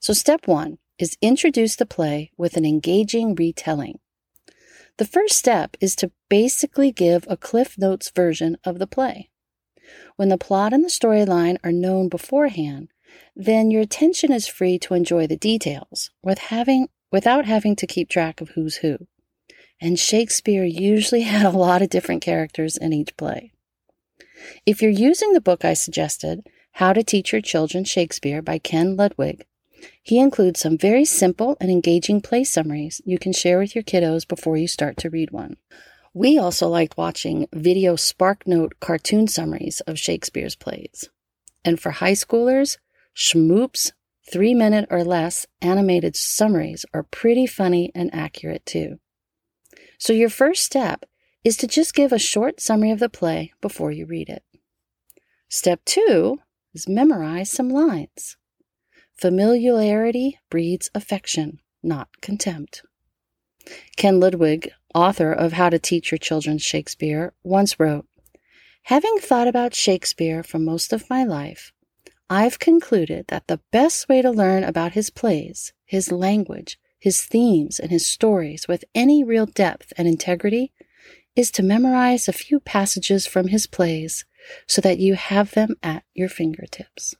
So, 0.00 0.12
step 0.12 0.46
one 0.46 0.78
is 0.98 1.16
introduce 1.20 1.76
the 1.76 1.86
play 1.86 2.30
with 2.36 2.56
an 2.56 2.64
engaging 2.64 3.34
retelling. 3.34 3.98
The 4.98 5.06
first 5.06 5.36
step 5.36 5.76
is 5.80 5.96
to 5.96 6.12
basically 6.28 6.92
give 6.92 7.24
a 7.28 7.36
Cliff 7.36 7.78
Notes 7.78 8.10
version 8.10 8.58
of 8.64 8.78
the 8.78 8.86
play. 8.86 9.30
When 10.16 10.28
the 10.28 10.38
plot 10.38 10.72
and 10.72 10.84
the 10.84 10.88
storyline 10.88 11.56
are 11.64 11.72
known 11.72 12.08
beforehand, 12.08 12.88
then 13.34 13.70
your 13.70 13.82
attention 13.82 14.32
is 14.32 14.46
free 14.46 14.78
to 14.80 14.94
enjoy 14.94 15.26
the 15.26 15.36
details 15.36 16.10
with 16.22 16.38
having, 16.38 16.88
without 17.10 17.46
having 17.46 17.76
to 17.76 17.86
keep 17.86 18.08
track 18.08 18.40
of 18.40 18.50
who's 18.50 18.76
who. 18.76 19.06
And 19.80 19.98
Shakespeare 19.98 20.64
usually 20.64 21.22
had 21.34 21.46
a 21.46 21.50
lot 21.56 21.82
of 21.82 21.90
different 21.90 22.22
characters 22.22 22.76
in 22.76 22.92
each 22.92 23.16
play. 23.16 23.52
If 24.66 24.82
you're 24.82 24.90
using 24.90 25.32
the 25.32 25.40
book 25.40 25.64
I 25.64 25.74
suggested, 25.74 26.46
How 26.72 26.92
to 26.92 27.02
Teach 27.02 27.32
Your 27.32 27.40
Children 27.40 27.84
Shakespeare 27.84 28.42
by 28.42 28.58
Ken 28.58 28.96
Ludwig, 28.96 29.46
he 30.02 30.18
includes 30.18 30.60
some 30.60 30.78
very 30.78 31.04
simple 31.04 31.56
and 31.60 31.70
engaging 31.70 32.20
play 32.20 32.44
summaries 32.44 33.00
you 33.04 33.18
can 33.18 33.32
share 33.32 33.58
with 33.58 33.74
your 33.74 33.84
kiddos 33.84 34.26
before 34.26 34.56
you 34.56 34.68
start 34.68 34.96
to 34.98 35.10
read 35.10 35.30
one. 35.30 35.56
We 36.14 36.38
also 36.38 36.68
liked 36.68 36.98
watching 36.98 37.48
video 37.52 37.94
SparkNote 37.94 38.72
cartoon 38.80 39.28
summaries 39.28 39.80
of 39.82 39.98
Shakespeare's 39.98 40.54
plays. 40.54 41.08
And 41.64 41.80
for 41.80 41.90
high 41.92 42.12
schoolers, 42.12 42.76
Shmoop's 43.16 43.92
three 44.30 44.54
minute 44.54 44.86
or 44.90 45.04
less 45.04 45.46
animated 45.60 46.16
summaries 46.16 46.84
are 46.94 47.02
pretty 47.02 47.46
funny 47.46 47.90
and 47.94 48.14
accurate 48.14 48.64
too. 48.64 48.98
So 49.98 50.12
your 50.12 50.30
first 50.30 50.64
step 50.64 51.04
is 51.44 51.56
to 51.58 51.66
just 51.66 51.94
give 51.94 52.12
a 52.12 52.18
short 52.18 52.60
summary 52.60 52.90
of 52.90 53.00
the 53.00 53.08
play 53.08 53.52
before 53.60 53.90
you 53.90 54.06
read 54.06 54.28
it. 54.28 54.44
Step 55.48 55.80
two 55.84 56.38
is 56.72 56.88
memorize 56.88 57.50
some 57.50 57.68
lines. 57.68 58.36
Familiarity 59.14 60.38
breeds 60.50 60.90
affection, 60.94 61.60
not 61.82 62.08
contempt. 62.20 62.82
Ken 63.96 64.18
Ludwig, 64.18 64.72
author 64.94 65.32
of 65.32 65.52
How 65.52 65.68
to 65.68 65.78
Teach 65.78 66.10
Your 66.10 66.18
Children 66.18 66.58
Shakespeare, 66.58 67.32
once 67.44 67.78
wrote 67.78 68.06
Having 68.84 69.18
thought 69.18 69.46
about 69.46 69.74
Shakespeare 69.74 70.42
for 70.42 70.58
most 70.58 70.92
of 70.92 71.08
my 71.08 71.22
life, 71.22 71.72
I've 72.34 72.58
concluded 72.58 73.26
that 73.28 73.46
the 73.46 73.60
best 73.72 74.08
way 74.08 74.22
to 74.22 74.30
learn 74.30 74.64
about 74.64 74.92
his 74.92 75.10
plays, 75.10 75.74
his 75.84 76.10
language, 76.10 76.78
his 76.98 77.20
themes, 77.20 77.78
and 77.78 77.90
his 77.90 78.08
stories 78.08 78.66
with 78.66 78.86
any 78.94 79.22
real 79.22 79.44
depth 79.44 79.92
and 79.98 80.08
integrity 80.08 80.72
is 81.36 81.50
to 81.50 81.62
memorize 81.62 82.28
a 82.28 82.32
few 82.32 82.58
passages 82.58 83.26
from 83.26 83.48
his 83.48 83.66
plays 83.66 84.24
so 84.66 84.80
that 84.80 84.98
you 84.98 85.12
have 85.14 85.50
them 85.50 85.74
at 85.82 86.04
your 86.14 86.30
fingertips. 86.30 87.14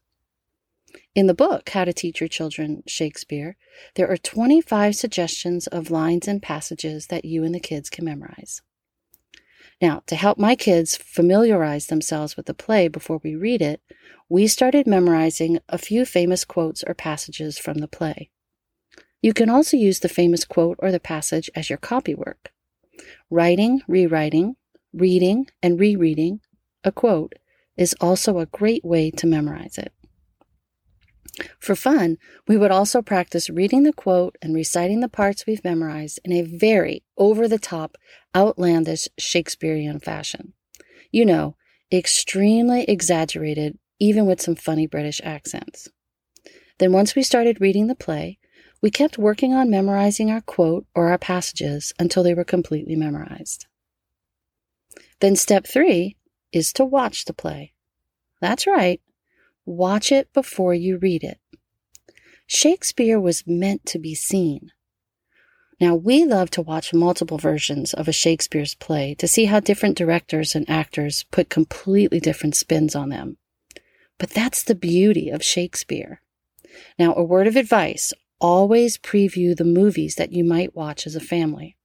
In 1.15 1.27
the 1.27 1.35
book, 1.35 1.69
How 1.69 1.85
to 1.85 1.93
Teach 1.93 2.23
Your 2.23 2.29
Children 2.29 2.83
Shakespeare, 2.87 3.59
there 3.97 4.11
are 4.11 4.17
25 4.17 4.97
suggestions 4.97 5.67
of 5.67 5.91
lines 5.91 6.27
and 6.27 6.41
passages 6.41 7.09
that 7.09 7.27
you 7.27 7.45
and 7.45 7.55
the 7.55 7.61
kids 7.61 7.91
can 7.91 8.07
memorize. 8.07 8.63
Now, 9.83 10.05
to 10.07 10.15
help 10.15 10.39
my 10.39 10.55
kids 10.55 10.97
familiarize 10.97 11.89
themselves 11.89 12.37
with 12.37 12.47
the 12.47 12.55
play 12.55 12.87
before 12.87 13.21
we 13.25 13.35
read 13.35 13.61
it, 13.61 13.83
we 14.29 14.47
started 14.47 14.87
memorizing 14.87 15.59
a 15.69 15.77
few 15.77 16.07
famous 16.07 16.45
quotes 16.45 16.85
or 16.85 16.95
passages 16.95 17.59
from 17.59 17.79
the 17.79 17.89
play. 17.89 18.31
You 19.21 19.35
can 19.35 19.51
also 19.51 19.77
use 19.77 19.99
the 19.99 20.09
famous 20.09 20.45
quote 20.45 20.77
or 20.79 20.93
the 20.93 21.01
passage 21.01 21.51
as 21.57 21.69
your 21.69 21.79
copywork. 21.79 22.53
Writing, 23.29 23.83
rewriting, 23.89 24.55
reading, 24.93 25.49
and 25.65 25.81
rereading 25.81 26.41
a 26.85 26.93
quote 26.93 27.35
is 27.77 27.97
also 28.01 28.39
a 28.39 28.47
great 28.47 28.85
way 28.85 29.11
to 29.11 29.27
memorize 29.27 29.79
it. 29.79 29.93
For 31.59 31.75
fun, 31.75 32.19
we 32.47 32.59
would 32.59 32.71
also 32.71 33.01
practice 33.01 33.49
reading 33.49 33.85
the 33.85 33.93
quote 33.93 34.37
and 34.43 34.55
reciting 34.55 35.01
the 35.01 35.09
parts 35.09 35.47
we've 35.47 35.65
memorized 35.65 36.21
in 36.25 36.33
a 36.33 36.43
very 36.43 37.03
over 37.17 37.49
the 37.49 37.59
top, 37.59 37.97
outlandish 38.37 39.09
Shakespearean 39.19 39.99
fashion. 40.01 40.53
You 41.11 41.25
know, 41.25 41.57
extremely 41.91 42.85
exaggerated, 42.85 43.79
even 43.99 44.27
with 44.27 44.43
some 44.43 44.57
funny 44.57 44.87
British 44.87 45.21
accents. 45.25 45.89
Then, 46.79 46.93
once 46.93 47.15
we 47.15 47.23
started 47.23 47.61
reading 47.61 47.87
the 47.87 47.95
play, 47.95 48.39
we 48.83 48.91
kept 48.91 49.17
working 49.17 49.55
on 49.55 49.71
memorizing 49.71 50.31
our 50.31 50.41
quote 50.41 50.87
or 50.95 51.09
our 51.09 51.19
passages 51.19 51.95
until 51.99 52.23
they 52.23 52.35
were 52.35 52.45
completely 52.45 52.97
memorized. 52.97 53.67
Then, 55.21 55.37
step 55.37 55.67
three 55.67 56.17
is 56.51 56.73
to 56.75 56.85
watch 56.85 57.25
the 57.25 57.33
play. 57.33 57.73
That's 58.41 58.67
right, 58.67 59.01
watch 59.65 60.13
it 60.13 60.33
before 60.33 60.75
you 60.75 60.99
read 60.99 61.23
it. 61.23 61.39
Shakespeare 62.47 63.21
was 63.21 63.45
meant 63.47 63.87
to 63.87 63.99
be 63.99 64.15
seen. 64.15 64.73
Now, 65.81 65.95
we 65.95 66.25
love 66.25 66.51
to 66.51 66.63
watch 66.63 66.95
multiple 66.95 67.39
versions 67.39 67.93
of 67.93 68.07
a 68.07 68.13
Shakespeare's 68.13 68.75
play 68.75 69.15
to 69.17 69.27
see 69.27 69.47
how 69.47 69.59
different 69.59 69.97
directors 69.97 70.55
and 70.55 70.69
actors 70.71 71.25
put 71.33 71.51
completely 71.51 72.21
different 72.21 72.55
spins 72.55 72.95
on 72.95 73.09
them. 73.09 73.39
But 74.19 74.31
that's 74.31 74.63
the 74.63 74.77
beauty 74.77 75.29
of 75.29 75.43
Shakespeare. 75.43 76.21
Now, 76.99 77.15
a 77.15 77.25
word 77.25 77.47
of 77.47 77.57
advice 77.57 78.13
always 78.41 78.99
preview 78.99 79.57
the 79.57 79.65
movies 79.65 80.15
that 80.17 80.33
you 80.33 80.45
might 80.45 80.77
watch 80.77 81.07
as 81.07 81.17
a 81.17 81.21
family. 81.21 81.77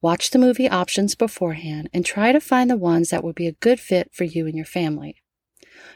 Watch 0.00 0.30
the 0.30 0.38
movie 0.38 0.68
options 0.68 1.14
beforehand 1.14 1.88
and 1.92 2.04
try 2.04 2.32
to 2.32 2.40
find 2.40 2.70
the 2.70 2.76
ones 2.76 3.10
that 3.10 3.24
would 3.24 3.34
be 3.34 3.46
a 3.46 3.52
good 3.52 3.80
fit 3.80 4.10
for 4.12 4.24
you 4.24 4.46
and 4.46 4.54
your 4.54 4.66
family. 4.66 5.22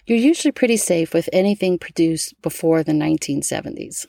You're 0.06 0.18
usually 0.18 0.52
pretty 0.52 0.76
safe 0.76 1.14
with 1.14 1.28
anything 1.32 1.78
produced 1.78 2.34
before 2.42 2.82
the 2.82 2.92
1970s. 2.92 4.06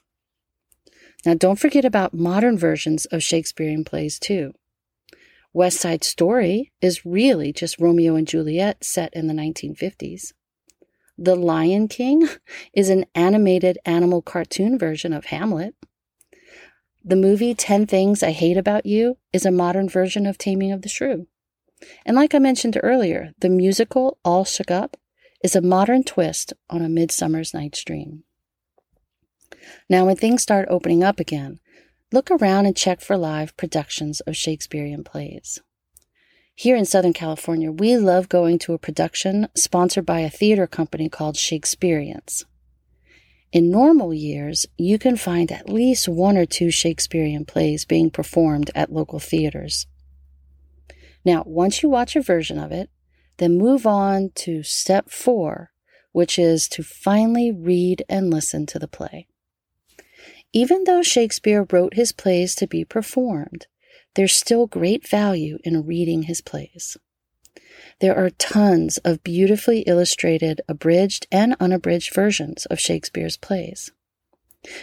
Now, 1.26 1.34
don't 1.36 1.60
forget 1.60 1.86
about 1.86 2.14
modern 2.14 2.58
versions 2.58 3.06
of 3.06 3.24
Shakespearean 3.24 3.86
plays, 3.86 4.20
too. 4.20 4.54
West 5.54 5.80
Side 5.80 6.04
Story 6.04 6.72
is 6.82 7.06
really 7.06 7.54
just 7.54 7.80
Romeo 7.80 8.16
and 8.16 8.28
Juliet 8.28 8.84
set 8.84 9.14
in 9.14 9.28
the 9.28 9.34
1950s. 9.34 10.34
The 11.18 11.36
Lion 11.36 11.88
King 11.88 12.28
is 12.74 12.90
an 12.90 13.06
animated 13.14 13.78
animal 13.86 14.22
cartoon 14.22 14.80
version 14.80 15.14
of 15.14 15.26
Hamlet. 15.26 15.76
The 17.06 17.16
movie 17.16 17.54
10 17.54 17.86
Things 17.86 18.24
I 18.24 18.32
Hate 18.32 18.58
About 18.58 18.86
You 18.86 19.18
is 19.32 19.46
a 19.46 19.52
modern 19.52 19.88
version 19.88 20.26
of 20.26 20.38
Taming 20.38 20.72
of 20.72 20.82
the 20.82 20.90
Shrew. 20.90 21.28
And 22.06 22.16
like 22.16 22.34
I 22.34 22.40
mentioned 22.40 22.80
earlier, 22.82 23.34
the 23.40 23.50
musical 23.50 24.18
All 24.26 24.46
Shook 24.46 24.72
Up 24.72 24.98
is 25.44 25.56
a 25.56 25.62
modern 25.62 26.04
twist 26.04 26.54
on 26.70 26.82
A 26.82 26.88
Midsummer's 26.88 27.54
Night's 27.54 27.84
Dream. 27.84 28.24
Now, 29.90 30.06
when 30.06 30.16
things 30.16 30.42
start 30.42 30.68
opening 30.70 31.04
up 31.04 31.20
again, 31.20 31.60
look 32.12 32.32
around 32.32 32.66
and 32.66 32.76
check 32.76 33.02
for 33.02 33.18
live 33.18 33.56
productions 33.58 34.22
of 34.22 34.38
Shakespearean 34.38 35.04
plays. 35.04 35.62
Here 36.56 36.78
in 36.78 36.86
Southern 36.86 37.14
California, 37.14 37.72
we 37.72 37.98
love 37.98 38.30
going 38.30 38.58
to 38.60 38.74
a 38.74 38.80
production 38.80 39.50
sponsored 39.56 40.06
by 40.06 40.20
a 40.20 40.30
theater 40.30 40.66
company 40.66 41.10
called 41.10 41.36
Shakespeareans. 41.36 42.46
In 43.52 43.70
normal 43.70 44.14
years, 44.14 44.66
you 44.78 44.98
can 44.98 45.18
find 45.18 45.52
at 45.52 45.70
least 45.70 46.08
one 46.08 46.38
or 46.38 46.46
two 46.46 46.72
Shakespearean 46.72 47.46
plays 47.46 47.86
being 47.86 48.10
performed 48.10 48.72
at 48.74 48.94
local 48.94 49.20
theaters. 49.20 49.88
Now, 51.26 51.44
once 51.46 51.84
you 51.84 51.90
watch 51.90 52.16
a 52.16 52.22
version 52.22 52.60
of 52.60 52.72
it, 52.72 52.90
then 53.44 53.58
move 53.58 53.86
on 53.86 54.32
to 54.36 54.64
step 54.64 55.10
four, 55.10 55.72
which 56.14 56.40
is 56.40 56.70
to 56.70 56.82
finally 56.82 57.52
read 57.52 58.02
and 58.08 58.32
listen 58.32 58.66
to 58.66 58.80
the 58.80 58.88
play. 58.88 59.28
Even 60.54 60.86
though 60.86 61.04
Shakespeare 61.04 61.68
wrote 61.70 61.96
his 61.96 62.14
plays 62.14 62.56
to 62.56 62.68
be 62.68 62.86
performed, 62.86 63.68
there's 64.16 64.34
still 64.34 64.66
great 64.66 65.06
value 65.06 65.58
in 65.66 65.86
reading 65.86 66.24
his 66.24 66.40
plays. 66.40 66.96
There 68.00 68.16
are 68.16 68.30
tons 68.30 68.98
of 69.00 69.24
beautifully 69.24 69.80
illustrated, 69.82 70.62
abridged, 70.70 71.28
and 71.30 71.58
unabridged 71.60 72.14
versions 72.14 72.66
of 72.68 72.80
Shakespeare's 72.80 73.36
plays. 73.36 73.92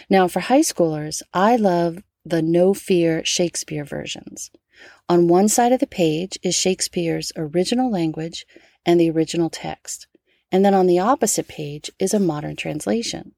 Now, 0.07 0.27
for 0.27 0.41
high 0.41 0.61
schoolers, 0.61 1.23
I 1.33 1.55
love 1.55 2.03
the 2.25 2.41
No 2.41 2.73
Fear 2.73 3.25
Shakespeare 3.25 3.83
versions. 3.83 4.51
On 5.09 5.27
one 5.27 5.47
side 5.47 5.71
of 5.71 5.79
the 5.79 5.87
page 5.87 6.37
is 6.43 6.55
Shakespeare's 6.55 7.31
original 7.35 7.91
language 7.91 8.45
and 8.85 8.99
the 8.99 9.09
original 9.09 9.49
text, 9.49 10.07
and 10.51 10.63
then 10.63 10.73
on 10.73 10.87
the 10.87 10.99
opposite 10.99 11.47
page 11.47 11.91
is 11.99 12.13
a 12.13 12.19
modern 12.19 12.55
translation. 12.55 13.33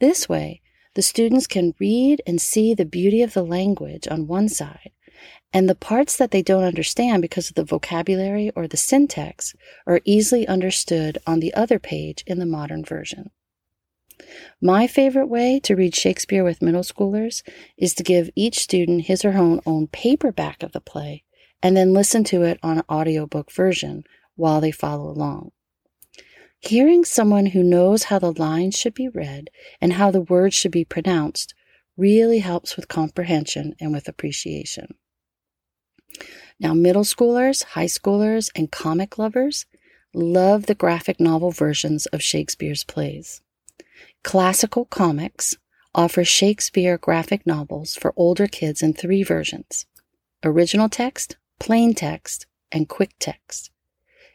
This 0.00 0.28
way, 0.28 0.60
the 0.94 1.02
students 1.02 1.46
can 1.46 1.74
read 1.78 2.22
and 2.26 2.40
see 2.40 2.74
the 2.74 2.84
beauty 2.84 3.22
of 3.22 3.34
the 3.34 3.44
language 3.44 4.06
on 4.08 4.26
one 4.26 4.48
side 4.48 4.92
and 5.54 5.68
the 5.68 5.74
parts 5.76 6.16
that 6.16 6.32
they 6.32 6.42
don't 6.42 6.64
understand 6.64 7.22
because 7.22 7.48
of 7.48 7.54
the 7.54 7.64
vocabulary 7.64 8.50
or 8.56 8.66
the 8.66 8.76
syntax 8.76 9.54
are 9.86 10.00
easily 10.04 10.46
understood 10.48 11.16
on 11.28 11.38
the 11.38 11.54
other 11.54 11.78
page 11.78 12.24
in 12.26 12.40
the 12.40 12.46
modern 12.46 12.84
version. 12.84 13.30
My 14.60 14.86
favorite 14.86 15.26
way 15.26 15.60
to 15.64 15.74
read 15.74 15.94
Shakespeare 15.94 16.44
with 16.44 16.62
middle 16.62 16.82
schoolers 16.82 17.42
is 17.76 17.94
to 17.94 18.02
give 18.02 18.30
each 18.34 18.58
student 18.58 19.06
his 19.06 19.24
or 19.24 19.32
her 19.32 19.60
own 19.66 19.88
paperback 19.88 20.62
of 20.62 20.72
the 20.72 20.80
play 20.80 21.24
and 21.62 21.76
then 21.76 21.92
listen 21.92 22.24
to 22.24 22.42
it 22.42 22.58
on 22.62 22.78
an 22.78 22.84
audiobook 22.90 23.50
version 23.50 24.04
while 24.36 24.60
they 24.60 24.70
follow 24.70 25.10
along. 25.10 25.50
Hearing 26.60 27.04
someone 27.04 27.46
who 27.46 27.62
knows 27.62 28.04
how 28.04 28.18
the 28.18 28.32
lines 28.32 28.76
should 28.76 28.94
be 28.94 29.08
read 29.08 29.50
and 29.80 29.94
how 29.94 30.10
the 30.10 30.20
words 30.20 30.54
should 30.54 30.72
be 30.72 30.84
pronounced 30.84 31.54
really 31.96 32.38
helps 32.38 32.76
with 32.76 32.88
comprehension 32.88 33.74
and 33.80 33.92
with 33.92 34.08
appreciation. 34.08 34.94
Now, 36.58 36.72
middle 36.72 37.04
schoolers, 37.04 37.64
high 37.64 37.86
schoolers, 37.86 38.50
and 38.54 38.70
comic 38.70 39.18
lovers 39.18 39.66
love 40.14 40.66
the 40.66 40.74
graphic 40.74 41.20
novel 41.20 41.50
versions 41.50 42.06
of 42.06 42.22
Shakespeare's 42.22 42.84
plays. 42.84 43.42
Classical 44.24 44.86
Comics 44.86 45.54
offers 45.94 46.26
Shakespeare 46.26 46.96
graphic 46.96 47.46
novels 47.46 47.94
for 47.94 48.14
older 48.16 48.46
kids 48.46 48.82
in 48.82 48.94
three 48.94 49.22
versions 49.22 49.84
original 50.42 50.88
text, 50.88 51.36
plain 51.60 51.94
text, 51.94 52.46
and 52.72 52.88
quick 52.88 53.12
text. 53.20 53.70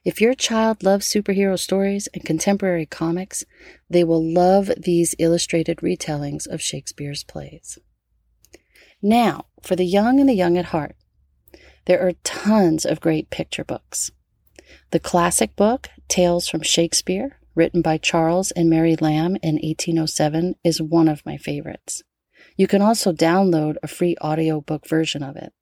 If 0.06 0.22
your 0.22 0.36
child 0.36 0.84
loves 0.84 1.12
superhero 1.12 1.58
stories 1.58 2.08
and 2.14 2.24
contemporary 2.24 2.86
comics, 2.86 3.44
they 3.90 4.04
will 4.04 4.24
love 4.24 4.72
these 4.78 5.16
illustrated 5.18 5.78
retellings 5.78 6.48
of 6.48 6.62
Shakespeare's 6.62 7.24
plays. 7.24 7.80
Now, 9.02 9.48
for 9.64 9.76
the 9.76 9.86
young 9.86 10.20
and 10.20 10.30
the 10.30 10.34
young 10.34 10.56
at 10.56 10.66
heart, 10.66 10.96
there 11.86 12.00
are 12.08 12.14
tons 12.24 12.86
of 12.86 13.02
great 13.02 13.32
picture 13.32 13.64
books. 13.64 14.12
The 14.92 15.00
classic 15.00 15.56
book, 15.56 15.90
Tales 16.08 16.48
from 16.48 16.62
Shakespeare, 16.62 17.39
written 17.56 17.82
by 17.82 17.98
Charles 17.98 18.52
and 18.52 18.70
Mary 18.70 18.96
Lamb 18.96 19.38
in 19.44 19.56
1807, 19.56 20.56
is 20.64 20.82
one 20.82 21.08
of 21.08 21.26
my 21.26 21.38
favorites. 21.38 22.04
You 22.56 22.68
can 22.68 22.82
also 22.82 23.12
download 23.12 23.78
a 23.82 23.88
free 23.88 24.16
audiobook 24.22 24.88
version 24.88 25.24
of 25.24 25.36
it. 25.36 25.54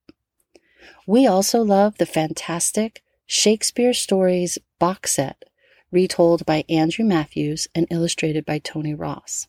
We 1.06 1.28
also 1.28 1.62
love 1.62 1.98
the 1.98 2.06
fantastic 2.06 3.02
Shakespeare 3.26 3.94
Stories 3.94 4.58
box 4.80 5.16
set, 5.16 5.46
retold 5.92 6.46
by 6.46 6.64
Andrew 6.70 7.06
Matthews 7.06 7.68
and 7.76 7.88
illustrated 7.90 8.46
by 8.46 8.60
Tony 8.60 8.94
Ross. 8.94 9.48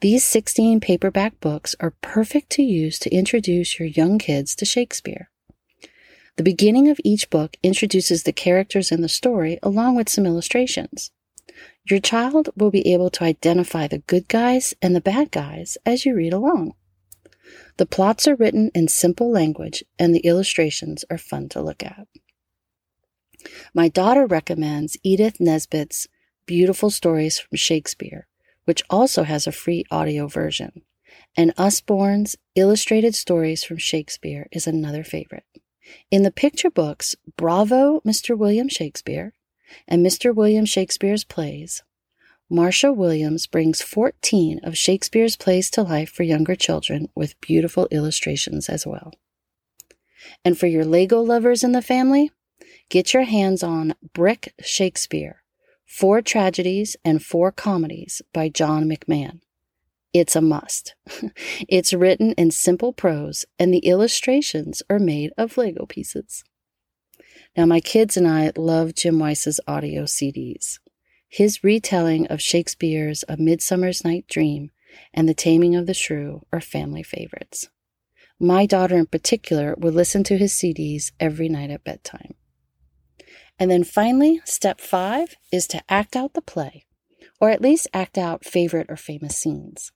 These 0.00 0.24
16 0.24 0.80
paperback 0.80 1.40
books 1.40 1.74
are 1.80 1.94
perfect 2.00 2.50
to 2.50 2.62
use 2.62 2.98
to 3.00 3.14
introduce 3.14 3.78
your 3.78 3.88
young 3.88 4.18
kids 4.18 4.54
to 4.56 4.64
Shakespeare. 4.64 5.30
The 6.36 6.44
beginning 6.44 6.88
of 6.88 7.00
each 7.02 7.30
book 7.30 7.56
introduces 7.62 8.22
the 8.22 8.32
characters 8.32 8.92
in 8.92 9.00
the 9.00 9.08
story 9.08 9.58
along 9.62 9.96
with 9.96 10.08
some 10.08 10.24
illustrations. 10.24 11.10
Your 11.88 12.00
child 12.00 12.50
will 12.56 12.70
be 12.70 12.92
able 12.92 13.10
to 13.10 13.24
identify 13.24 13.86
the 13.86 13.98
good 13.98 14.28
guys 14.28 14.74
and 14.82 14.94
the 14.94 15.00
bad 15.00 15.30
guys 15.30 15.78
as 15.86 16.04
you 16.04 16.14
read 16.14 16.32
along. 16.32 16.74
The 17.78 17.86
plots 17.86 18.28
are 18.28 18.34
written 18.34 18.70
in 18.74 18.88
simple 18.88 19.30
language 19.30 19.82
and 19.98 20.14
the 20.14 20.20
illustrations 20.20 21.04
are 21.10 21.18
fun 21.18 21.48
to 21.50 21.62
look 21.62 21.82
at. 21.82 22.06
My 23.72 23.88
daughter 23.88 24.26
recommends 24.26 24.96
Edith 25.02 25.40
Nesbit's 25.40 26.08
Beautiful 26.44 26.90
Stories 26.90 27.38
from 27.38 27.56
Shakespeare, 27.56 28.26
which 28.64 28.82
also 28.90 29.22
has 29.22 29.46
a 29.46 29.52
free 29.52 29.84
audio 29.90 30.26
version. 30.26 30.82
And 31.36 31.54
Usborne's 31.56 32.36
Illustrated 32.54 33.14
Stories 33.14 33.64
from 33.64 33.78
Shakespeare 33.78 34.48
is 34.50 34.66
another 34.66 35.04
favorite. 35.04 35.44
In 36.10 36.22
the 36.22 36.30
picture 36.30 36.70
books 36.70 37.16
Bravo, 37.36 38.00
Mr. 38.00 38.36
William 38.36 38.68
Shakespeare 38.68 39.32
and 39.86 40.04
Mr. 40.04 40.34
William 40.34 40.64
Shakespeare's 40.64 41.24
plays, 41.24 41.82
Marcia 42.50 42.92
Williams 42.92 43.46
brings 43.46 43.82
14 43.82 44.60
of 44.62 44.78
Shakespeare's 44.78 45.36
plays 45.36 45.68
to 45.70 45.82
life 45.82 46.10
for 46.10 46.22
younger 46.22 46.56
children 46.56 47.08
with 47.14 47.38
beautiful 47.42 47.86
illustrations 47.90 48.70
as 48.70 48.86
well. 48.86 49.12
And 50.44 50.58
for 50.58 50.66
your 50.66 50.86
Lego 50.86 51.20
lovers 51.20 51.62
in 51.62 51.72
the 51.72 51.82
family, 51.82 52.30
get 52.88 53.12
your 53.12 53.24
hands 53.24 53.62
on 53.62 53.94
Brick 54.14 54.54
Shakespeare 54.60 55.42
Four 55.84 56.22
Tragedies 56.22 56.96
and 57.04 57.22
Four 57.22 57.52
Comedies 57.52 58.22
by 58.32 58.48
John 58.48 58.88
McMahon. 58.88 59.40
It's 60.14 60.34
a 60.34 60.40
must. 60.40 60.94
it's 61.68 61.92
written 61.92 62.32
in 62.32 62.50
simple 62.50 62.94
prose, 62.94 63.44
and 63.58 63.74
the 63.74 63.80
illustrations 63.80 64.82
are 64.88 64.98
made 64.98 65.32
of 65.36 65.58
Lego 65.58 65.84
pieces. 65.84 66.44
Now, 67.58 67.66
my 67.66 67.80
kids 67.80 68.16
and 68.16 68.28
I 68.28 68.52
love 68.56 68.94
Jim 68.94 69.18
Weiss's 69.18 69.58
audio 69.66 70.04
CDs. 70.04 70.78
His 71.28 71.64
retelling 71.64 72.28
of 72.28 72.40
Shakespeare's 72.40 73.24
A 73.28 73.36
Midsummer's 73.36 74.04
Night 74.04 74.26
Dream 74.28 74.70
and 75.12 75.28
The 75.28 75.34
Taming 75.34 75.74
of 75.74 75.88
the 75.88 75.92
Shrew 75.92 76.46
are 76.52 76.60
family 76.60 77.02
favorites. 77.02 77.68
My 78.38 78.64
daughter, 78.64 78.96
in 78.96 79.06
particular, 79.06 79.74
would 79.76 79.92
listen 79.92 80.22
to 80.22 80.38
his 80.38 80.52
CDs 80.52 81.10
every 81.18 81.48
night 81.48 81.70
at 81.70 81.82
bedtime. 81.82 82.34
And 83.58 83.68
then 83.68 83.82
finally, 83.82 84.40
step 84.44 84.80
five 84.80 85.34
is 85.50 85.66
to 85.66 85.82
act 85.88 86.14
out 86.14 86.34
the 86.34 86.40
play, 86.40 86.86
or 87.40 87.50
at 87.50 87.60
least 87.60 87.88
act 87.92 88.16
out 88.16 88.44
favorite 88.44 88.86
or 88.88 88.96
famous 88.96 89.36
scenes. 89.36 89.90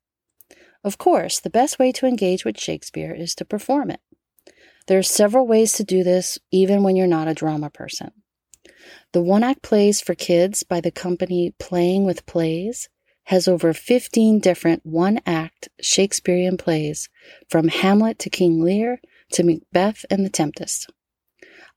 Of 0.83 0.99
course, 0.99 1.39
the 1.39 1.49
best 1.49 1.79
way 1.79 1.93
to 1.93 2.07
engage 2.07 2.45
with 2.45 2.59
Shakespeare 2.59 3.15
is 3.15 3.37
to 3.37 3.45
perform 3.45 3.93
it. 3.93 4.01
There 4.87 4.99
are 4.99 5.03
several 5.03 5.47
ways 5.47 5.73
to 5.75 5.85
do 5.85 6.03
this, 6.03 6.39
even 6.51 6.83
when 6.83 6.97
you're 6.97 7.07
not 7.07 7.29
a 7.29 7.35
drama 7.35 7.71
person. 7.71 8.11
The 9.13 9.23
one 9.23 9.43
act 9.43 9.63
plays 9.63 10.01
for 10.01 10.15
kids 10.15 10.63
by 10.63 10.81
the 10.81 10.91
company 10.91 11.55
Playing 11.59 12.05
with 12.05 12.27
Plays 12.27 12.89
has 13.25 13.47
over 13.47 13.73
15 13.73 14.41
different 14.41 14.85
one 14.85 15.21
act 15.25 15.69
Shakespearean 15.81 16.57
plays, 16.57 17.09
from 17.49 17.69
Hamlet 17.69 18.19
to 18.21 18.31
King 18.31 18.61
Lear 18.61 19.01
to 19.33 19.45
Macbeth 19.45 20.05
and 20.11 20.25
The 20.25 20.31
Tempest. 20.31 20.91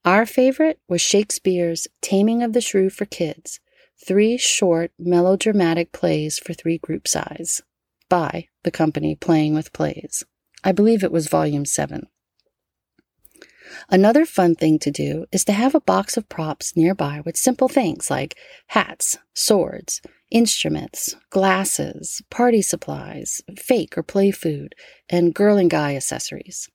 Our 0.03 0.25
favorite 0.25 0.79
was 0.87 1.01
Shakespeare's 1.01 1.87
Taming 2.01 2.41
of 2.41 2.53
the 2.53 2.61
Shrew 2.61 2.89
for 2.89 3.05
Kids, 3.05 3.59
three 4.03 4.37
short 4.37 4.91
melodramatic 4.97 5.91
plays 5.91 6.39
for 6.39 6.53
three 6.53 6.77
group 6.79 7.07
size 7.07 7.61
by 8.09 8.47
the 8.63 8.71
company 8.71 9.15
Playing 9.15 9.53
with 9.53 9.73
Plays. 9.73 10.23
I 10.63 10.71
believe 10.71 11.03
it 11.03 11.11
was 11.11 11.27
volume 11.27 11.65
7. 11.65 12.07
Another 13.89 14.25
fun 14.25 14.55
thing 14.55 14.79
to 14.79 14.91
do 14.91 15.25
is 15.31 15.45
to 15.45 15.53
have 15.53 15.75
a 15.75 15.81
box 15.81 16.17
of 16.17 16.29
props 16.29 16.75
nearby 16.75 17.21
with 17.25 17.37
simple 17.37 17.67
things 17.67 18.09
like 18.09 18.37
hats, 18.67 19.17
swords, 19.33 20.01
instruments, 20.31 21.15
glasses, 21.29 22.21
party 22.29 22.61
supplies, 22.61 23.41
fake 23.57 23.97
or 23.97 24.03
play 24.03 24.31
food, 24.31 24.75
and 25.09 25.33
girl 25.33 25.57
and 25.57 25.69
guy 25.69 25.95
accessories. 25.95 26.69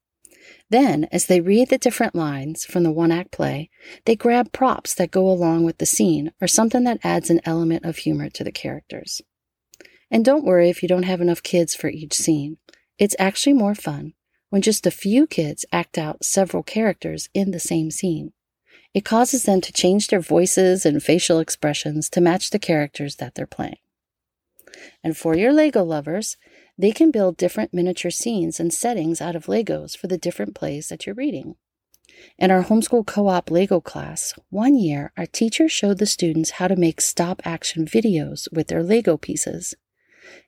Then, 0.71 1.09
as 1.11 1.27
they 1.27 1.41
read 1.41 1.69
the 1.69 1.79
different 1.79 2.15
lines 2.15 2.65
from 2.65 2.85
the 2.85 2.93
one 2.93 3.13
act 3.13 3.33
play, 3.33 3.71
they 4.05 4.17
grab 4.17 4.53
props 4.53 4.95
that 4.95 5.11
go 5.11 5.29
along 5.29 5.65
with 5.65 5.79
the 5.79 5.87
scene 5.87 6.33
or 6.41 6.47
something 6.47 6.85
that 6.85 7.01
adds 7.03 7.31
an 7.31 7.41
element 7.45 7.85
of 7.85 7.99
humor 7.99 8.31
to 8.31 8.45
the 8.45 8.53
characters. 8.53 9.21
And 10.11 10.25
don't 10.25 10.45
worry 10.45 10.71
if 10.71 10.83
you 10.83 10.89
don't 10.89 11.05
have 11.05 11.21
enough 11.21 11.43
kids 11.43 11.75
for 11.75 11.89
each 11.89 12.15
scene. 12.15 12.59
It's 12.99 13.17
actually 13.19 13.55
more 13.55 13.75
fun 13.75 14.15
when 14.51 14.63
just 14.63 14.87
a 14.87 14.91
few 14.91 15.27
kids 15.27 15.65
act 15.73 15.97
out 15.97 16.25
several 16.25 16.63
characters 16.63 17.29
in 17.33 17.51
the 17.51 17.61
same 17.61 17.91
scene. 17.91 18.33
It 18.93 19.05
causes 19.05 19.45
them 19.45 19.61
to 19.63 19.73
change 19.73 20.09
their 20.09 20.21
voices 20.21 20.85
and 20.85 21.03
facial 21.03 21.39
expressions 21.39 22.11
to 22.11 22.21
match 22.21 22.51
the 22.51 22.59
characters 22.59 23.17
that 23.17 23.35
they're 23.35 23.47
playing. 23.47 23.79
And 25.03 25.17
for 25.17 25.37
your 25.37 25.53
Lego 25.53 25.85
lovers, 25.85 26.37
they 26.77 26.93
can 26.93 27.11
build 27.11 27.37
different 27.37 27.73
miniature 27.73 28.11
scenes 28.11 28.59
and 28.59 28.73
settings 28.73 29.21
out 29.21 29.37
of 29.37 29.47
Legos 29.47 29.97
for 29.97 30.07
the 30.07 30.19
different 30.19 30.55
plays 30.55 30.89
that 30.89 31.07
you're 31.07 31.15
reading. 31.15 31.57
In 32.39 32.51
our 32.51 32.65
homeschool 32.65 33.07
co 33.07 33.29
op 33.29 33.51
Lego 33.51 33.81
class, 33.81 34.35
one 34.49 34.77
year 34.77 35.13
our 35.17 35.27
teacher 35.27 35.69
showed 35.69 35.99
the 35.99 36.07
students 36.07 36.53
how 36.53 36.69
to 36.69 36.77
make 36.77 37.01
stop 37.01 37.41
action 37.45 37.87
videos 37.87 38.49
with 38.53 38.69
their 38.69 38.83
Lego 38.83 39.17
pieces. 39.17 39.75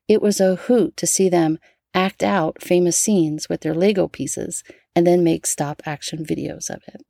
It 0.08 0.20
was 0.20 0.40
a 0.40 0.56
hoot 0.56 0.96
to 0.96 1.06
see 1.06 1.28
them 1.28 1.58
act 1.94 2.22
out 2.22 2.62
famous 2.62 2.96
scenes 2.96 3.48
with 3.48 3.60
their 3.60 3.74
Lego 3.74 4.08
pieces 4.08 4.64
and 4.94 5.06
then 5.06 5.24
make 5.24 5.46
stop 5.46 5.82
action 5.84 6.24
videos 6.24 6.70
of 6.70 6.82
it. 6.88 7.02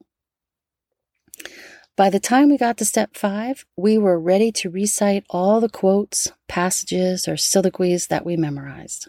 By 1.96 2.08
the 2.08 2.20
time 2.20 2.48
we 2.48 2.56
got 2.56 2.78
to 2.78 2.84
step 2.84 3.16
five, 3.16 3.66
we 3.76 3.98
were 3.98 4.18
ready 4.18 4.50
to 4.52 4.70
recite 4.70 5.24
all 5.28 5.60
the 5.60 5.68
quotes, 5.68 6.32
passages, 6.48 7.28
or 7.28 7.36
soliloquies 7.36 8.06
that 8.06 8.24
we 8.24 8.36
memorized. 8.36 9.08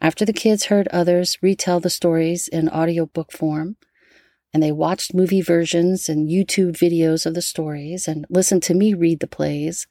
After 0.00 0.24
the 0.24 0.32
kids 0.32 0.66
heard 0.66 0.88
others 0.88 1.36
retell 1.42 1.78
the 1.78 1.90
stories 1.90 2.48
in 2.48 2.70
audiobook 2.70 3.32
form, 3.32 3.76
and 4.52 4.62
they 4.62 4.72
watched 4.72 5.14
movie 5.14 5.40
versions 5.40 6.08
and 6.08 6.28
YouTube 6.28 6.72
videos 6.72 7.24
of 7.26 7.34
the 7.34 7.42
stories 7.42 8.08
and 8.08 8.26
listened 8.28 8.62
to 8.64 8.74
me 8.74 8.94
read 8.94 9.20
the 9.20 9.26
plays, 9.26 9.86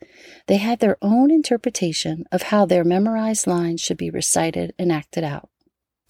they 0.47 0.57
had 0.57 0.79
their 0.79 0.97
own 1.01 1.31
interpretation 1.31 2.25
of 2.31 2.43
how 2.43 2.65
their 2.65 2.83
memorized 2.83 3.47
lines 3.47 3.81
should 3.81 3.97
be 3.97 4.09
recited 4.09 4.73
and 4.77 4.91
acted 4.91 5.23
out. 5.23 5.49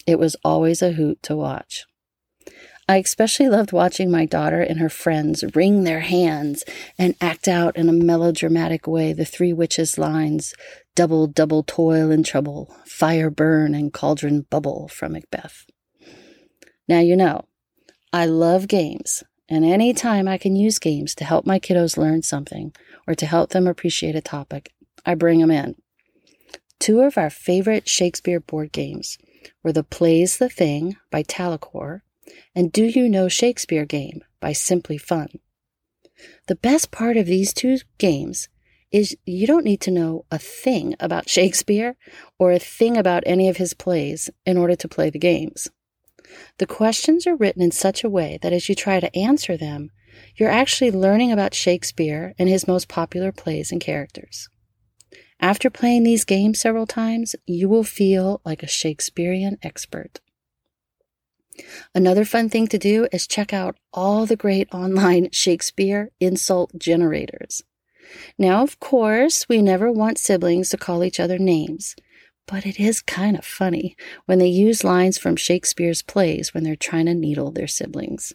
It 0.08 0.18
was 0.18 0.36
always 0.44 0.82
a 0.82 0.94
hoot 0.94 1.22
to 1.24 1.36
watch. 1.36 1.86
I 2.90 2.98
especially 2.98 3.50
loved 3.50 3.72
watching 3.72 4.10
my 4.10 4.26
daughter 4.26 4.62
and 4.62 4.80
her 4.80 4.90
friends 4.90 5.44
wring 5.54 5.84
their 5.84 6.00
hands 6.00 6.64
and 6.98 7.14
act 7.22 7.48
out 7.48 7.78
in 7.78 7.88
a 7.88 7.94
melodramatic 7.94 8.88
way 8.88 9.14
the 9.14 9.26
three 9.26 9.54
witches' 9.54 10.00
lines 10.00 10.56
double, 10.96 11.28
double 11.28 11.62
toil 11.62 12.10
and 12.10 12.26
trouble, 12.26 12.76
fire 12.88 13.30
burn 13.30 13.76
and 13.76 13.94
cauldron 13.94 14.48
bubble 14.50 14.88
from 14.88 15.12
Macbeth. 15.12 15.68
Now 16.88 17.00
you 17.00 17.16
know, 17.16 17.46
I 18.12 18.26
love 18.26 18.68
games, 18.68 19.24
and 19.48 19.64
any 19.64 19.94
time 19.94 20.28
I 20.28 20.40
can 20.40 20.56
use 20.56 20.80
games 20.80 21.14
to 21.16 21.26
help 21.26 21.46
my 21.46 21.60
kiddos 21.60 21.96
learn 21.96 22.24
something 22.24 22.74
or 23.08 23.14
to 23.14 23.26
help 23.28 23.52
them 23.52 23.68
appreciate 23.68 24.16
a 24.16 24.22
topic, 24.22 24.74
I 25.06 25.14
bring 25.14 25.40
them 25.40 25.52
in. 25.52 25.76
Two 26.80 27.02
of 27.02 27.20
our 27.20 27.30
favorite 27.30 27.88
Shakespeare 27.88 28.40
board 28.40 28.72
games 28.72 29.20
were 29.62 29.72
the 29.72 29.84
Plays 29.84 30.38
the 30.38 30.50
Thing 30.50 30.98
by 31.12 31.22
Talicor 31.22 32.02
and 32.56 32.72
Do 32.72 32.86
You 32.86 33.08
Know 33.08 33.28
Shakespeare 33.28 33.86
game 33.86 34.22
by 34.40 34.54
Simply 34.54 34.98
Fun. 34.98 35.30
The 36.48 36.56
best 36.56 36.90
part 36.90 37.16
of 37.16 37.28
these 37.28 37.54
two 37.54 37.78
games 38.00 38.50
is 38.92 39.16
you 39.26 39.46
don't 39.46 39.66
need 39.66 39.82
to 39.82 39.92
know 39.92 40.26
a 40.32 40.40
thing 40.40 40.96
about 41.00 41.30
Shakespeare 41.38 41.96
or 42.40 42.52
a 42.52 42.60
thing 42.60 42.98
about 42.98 43.22
any 43.28 43.50
of 43.50 43.58
his 43.58 43.76
plays 43.76 44.32
in 44.48 44.58
order 44.58 44.76
to 44.76 44.88
play 44.88 45.12
the 45.12 45.20
games. 45.20 45.70
The 46.58 46.68
questions 46.68 47.26
are 47.28 47.36
written 47.36 47.62
in 47.62 47.72
such 47.72 48.04
a 48.04 48.10
way 48.10 48.40
that 48.42 48.54
as 48.54 48.70
you 48.70 48.76
try 48.76 49.00
to 49.00 49.16
answer 49.16 49.58
them, 49.58 49.92
you're 50.36 50.50
actually 50.50 50.92
learning 50.92 51.32
about 51.32 51.54
Shakespeare 51.54 52.34
and 52.38 52.50
his 52.50 52.68
most 52.68 52.88
popular 52.88 53.32
plays 53.32 53.72
and 53.72 53.82
characters. 53.82 54.50
After 55.40 55.70
playing 55.70 56.04
these 56.04 56.26
games 56.26 56.60
several 56.60 56.86
times, 56.86 57.36
you 57.46 57.70
will 57.70 57.84
feel 57.84 58.42
like 58.44 58.62
a 58.62 58.68
Shakespearean 58.68 59.58
expert. 59.64 60.20
Another 61.94 62.26
fun 62.26 62.50
thing 62.50 62.68
to 62.68 62.78
do 62.78 63.08
is 63.12 63.28
check 63.28 63.54
out 63.54 63.78
all 63.94 64.26
the 64.26 64.36
great 64.36 64.68
online 64.74 65.30
Shakespeare 65.32 66.12
insult 66.20 66.72
generators. 66.78 67.64
Now, 68.38 68.64
of 68.64 68.80
course, 68.80 69.48
we 69.48 69.62
never 69.62 69.92
want 69.92 70.18
siblings 70.18 70.70
to 70.70 70.78
call 70.78 71.04
each 71.04 71.20
other 71.20 71.38
names, 71.38 71.96
but 72.50 72.66
it 72.66 72.80
is 72.80 73.00
kind 73.00 73.38
of 73.38 73.46
funny 73.46 73.96
when 74.26 74.40
they 74.40 74.48
use 74.48 74.84
lines 74.84 75.20
from 75.20 75.36
Shakespeare's 75.36 76.02
plays 76.02 76.52
when 76.52 76.64
they're 76.64 76.76
trying 76.76 77.06
to 77.06 77.14
needle 77.14 77.52
their 77.52 77.68
siblings. 77.68 78.34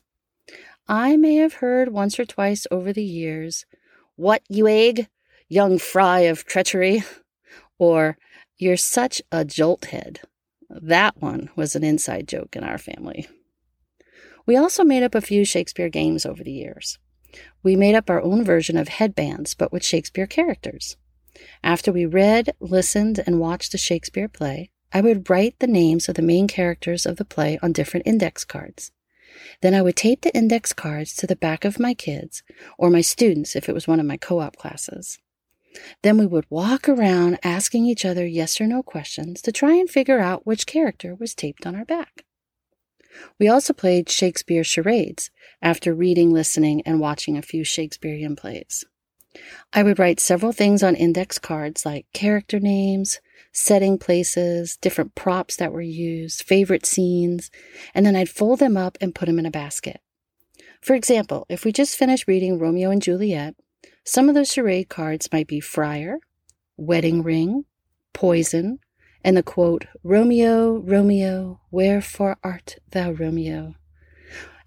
I 0.87 1.17
may 1.17 1.35
have 1.37 1.55
heard 1.55 1.89
once 1.89 2.21
or 2.21 2.25
twice 2.25 2.65
over 2.71 2.93
the 2.93 3.03
years, 3.03 3.67
What, 4.15 4.43
you 4.49 4.69
egg, 4.69 5.09
young 5.49 5.79
fry 5.79 6.21
of 6.21 6.45
treachery? 6.45 7.03
Or, 7.77 8.17
You're 8.57 8.77
such 8.77 9.21
a 9.33 9.45
jolthead. 9.45 10.19
That 10.71 11.21
one 11.21 11.51
was 11.57 11.75
an 11.75 11.83
inside 11.83 12.29
joke 12.29 12.55
in 12.55 12.63
our 12.63 12.79
family. 12.79 13.27
We 14.47 14.57
also 14.57 14.85
made 14.85 15.03
up 15.03 15.17
a 15.17 15.21
few 15.21 15.45
Shakespeare 15.45 15.89
games 15.89 16.25
over 16.25 16.45
the 16.45 16.53
years. 16.53 17.01
We 17.65 17.75
made 17.75 17.97
up 17.97 18.09
our 18.09 18.23
own 18.23 18.45
version 18.45 18.77
of 18.77 18.87
headbands, 18.87 19.55
but 19.55 19.73
with 19.73 19.85
Shakespeare 19.85 20.29
characters. 20.29 20.97
After 21.63 21.93
we 21.93 22.07
read, 22.07 22.55
listened, 22.61 23.23
and 23.27 23.41
watched 23.41 23.75
a 23.75 23.79
Shakespeare 23.79 24.29
play, 24.29 24.71
I 24.93 25.01
would 25.01 25.29
write 25.29 25.59
the 25.59 25.67
names 25.67 26.09
of 26.09 26.15
the 26.15 26.23
main 26.23 26.47
characters 26.47 27.05
of 27.05 27.17
the 27.17 27.25
play 27.25 27.59
on 27.63 27.73
different 27.73 28.07
index 28.07 28.45
cards. 28.45 28.93
Then 29.61 29.75
I 29.75 29.83
would 29.83 29.97
tape 29.97 30.23
the 30.23 30.35
index 30.37 30.73
cards 30.73 31.15
to 31.17 31.27
the 31.27 31.37
back 31.37 31.65
of 31.65 31.81
my 31.81 31.95
kids 31.95 32.43
or 32.79 32.91
my 32.91 33.01
students 33.01 33.57
if 33.57 33.69
it 33.69 33.75
was 33.75 33.89
one 33.89 33.99
of 33.99 34.07
my 34.07 34.17
co 34.17 34.39
op 34.39 34.57
classes. 34.57 35.19
Then 36.03 36.19
we 36.19 36.27
would 36.27 36.47
walk 36.51 36.89
around 36.89 37.39
asking 37.43 37.87
each 37.87 38.05
other 38.05 38.25
yes 38.25 38.61
or 38.61 38.67
no 38.67 38.83
questions 38.83 39.43
to 39.43 39.53
try 39.53 39.75
and 39.75 39.91
figure 39.91 40.21
out 40.21 40.47
which 40.47 40.67
character 40.67 41.15
was 41.15 41.35
taped 41.35 41.67
on 41.67 41.75
our 41.75 41.85
back. 41.85 42.25
We 43.39 43.49
also 43.49 43.73
played 43.73 44.09
Shakespeare 44.09 44.65
charades 44.65 45.31
after 45.63 45.95
reading, 45.95 46.33
listening, 46.33 46.83
and 46.83 47.01
watching 47.01 47.37
a 47.37 47.43
few 47.43 47.65
Shakespearean 47.65 48.37
plays. 48.37 48.85
I 49.73 49.83
would 49.83 49.99
write 49.99 50.21
several 50.21 50.53
things 50.53 50.83
on 50.83 50.95
index 50.95 51.39
cards 51.39 51.85
like 51.85 52.07
character 52.13 52.61
names, 52.61 53.21
setting 53.53 53.99
places, 53.99 54.77
different 54.77 55.15
props 55.15 55.57
that 55.57 55.73
were 55.73 55.81
used, 55.81 56.43
favorite 56.43 56.87
scenes, 56.87 57.51
and 57.95 58.05
then 58.05 58.17
I'd 58.17 58.29
fold 58.29 58.59
them 58.59 58.77
up 58.77 58.99
and 59.01 59.15
put 59.15 59.27
them 59.27 59.39
in 59.39 59.47
a 59.47 59.51
basket. 59.51 60.01
For 60.81 60.95
example, 60.95 61.47
if 61.49 61.65
we 61.65 61.73
just 61.73 61.97
finished 61.97 62.29
reading 62.29 62.59
Romeo 62.59 62.91
and 62.91 63.01
Juliet, 63.03 63.55
some 64.05 64.29
of 64.29 64.35
those 64.35 64.53
charade 64.53 64.89
cards 64.89 65.29
might 65.33 65.47
be 65.47 65.61
Friar, 65.61 66.19
Wedding 66.77 67.23
Ring, 67.23 67.65
Poison, 68.13 68.79
and 69.25 69.37
the 69.37 69.43
quote, 69.43 69.87
Romeo, 70.03 70.79
Romeo, 70.79 71.61
wherefore 71.71 72.37
art 72.45 72.77
thou 72.91 73.13
Romeo? 73.13 73.75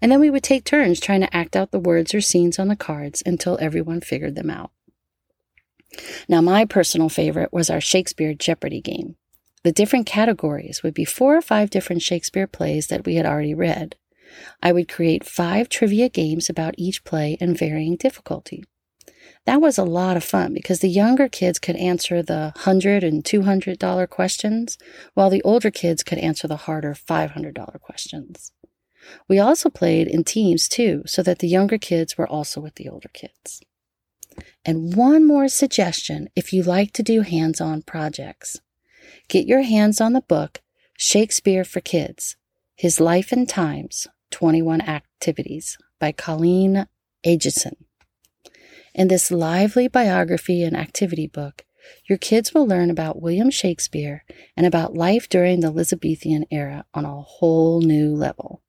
And 0.00 0.12
then 0.12 0.20
we 0.20 0.30
would 0.30 0.42
take 0.42 0.64
turns 0.64 1.00
trying 1.00 1.20
to 1.20 1.36
act 1.36 1.56
out 1.56 1.70
the 1.70 1.78
words 1.78 2.14
or 2.14 2.20
scenes 2.20 2.58
on 2.58 2.68
the 2.68 2.76
cards 2.76 3.22
until 3.26 3.58
everyone 3.60 4.00
figured 4.00 4.34
them 4.34 4.50
out. 4.50 4.70
Now, 6.28 6.40
my 6.40 6.64
personal 6.64 7.08
favorite 7.08 7.52
was 7.52 7.70
our 7.70 7.80
Shakespeare 7.80 8.34
Jeopardy 8.34 8.80
game. 8.80 9.16
The 9.64 9.72
different 9.72 10.06
categories 10.06 10.82
would 10.82 10.94
be 10.94 11.04
four 11.04 11.36
or 11.36 11.42
five 11.42 11.70
different 11.70 12.02
Shakespeare 12.02 12.46
plays 12.46 12.86
that 12.88 13.04
we 13.04 13.16
had 13.16 13.26
already 13.26 13.54
read. 13.54 13.96
I 14.62 14.72
would 14.72 14.88
create 14.88 15.24
five 15.24 15.68
trivia 15.68 16.08
games 16.08 16.48
about 16.48 16.74
each 16.78 17.02
play 17.04 17.36
and 17.40 17.58
varying 17.58 17.96
difficulty. 17.96 18.64
That 19.46 19.60
was 19.60 19.78
a 19.78 19.84
lot 19.84 20.16
of 20.16 20.24
fun 20.24 20.52
because 20.52 20.80
the 20.80 20.88
younger 20.90 21.28
kids 21.28 21.58
could 21.58 21.76
answer 21.76 22.22
the 22.22 22.52
$100 22.58 23.02
and 23.02 23.24
$200 23.24 24.10
questions, 24.10 24.78
while 25.14 25.30
the 25.30 25.42
older 25.42 25.70
kids 25.70 26.02
could 26.02 26.18
answer 26.18 26.46
the 26.46 26.56
harder 26.56 26.94
$500 26.94 27.80
questions. 27.80 28.52
We 29.28 29.38
also 29.38 29.70
played 29.70 30.08
in 30.08 30.24
teams 30.24 30.68
too, 30.68 31.02
so 31.06 31.22
that 31.22 31.38
the 31.38 31.48
younger 31.48 31.78
kids 31.78 32.16
were 32.16 32.28
also 32.28 32.60
with 32.60 32.74
the 32.76 32.88
older 32.88 33.10
kids. 33.12 33.60
And 34.64 34.94
one 34.94 35.26
more 35.26 35.48
suggestion 35.48 36.28
if 36.36 36.52
you 36.52 36.62
like 36.62 36.92
to 36.92 37.02
do 37.02 37.22
hands 37.22 37.60
on 37.60 37.82
projects 37.82 38.60
get 39.28 39.46
your 39.46 39.62
hands 39.62 40.00
on 40.00 40.12
the 40.12 40.20
book 40.20 40.60
Shakespeare 40.96 41.64
for 41.64 41.80
Kids 41.80 42.36
His 42.76 43.00
Life 43.00 43.32
and 43.32 43.48
Times 43.48 44.06
21 44.30 44.80
Activities 44.80 45.78
by 45.98 46.12
Colleen 46.12 46.86
Aagesen. 47.24 47.76
In 48.94 49.08
this 49.08 49.30
lively 49.30 49.88
biography 49.88 50.62
and 50.62 50.76
activity 50.76 51.26
book, 51.26 51.64
your 52.08 52.18
kids 52.18 52.52
will 52.52 52.66
learn 52.66 52.90
about 52.90 53.22
William 53.22 53.50
Shakespeare 53.50 54.24
and 54.56 54.66
about 54.66 54.94
life 54.94 55.28
during 55.28 55.60
the 55.60 55.68
Elizabethan 55.68 56.44
era 56.50 56.84
on 56.92 57.04
a 57.04 57.22
whole 57.22 57.80
new 57.80 58.14
level. 58.14 58.62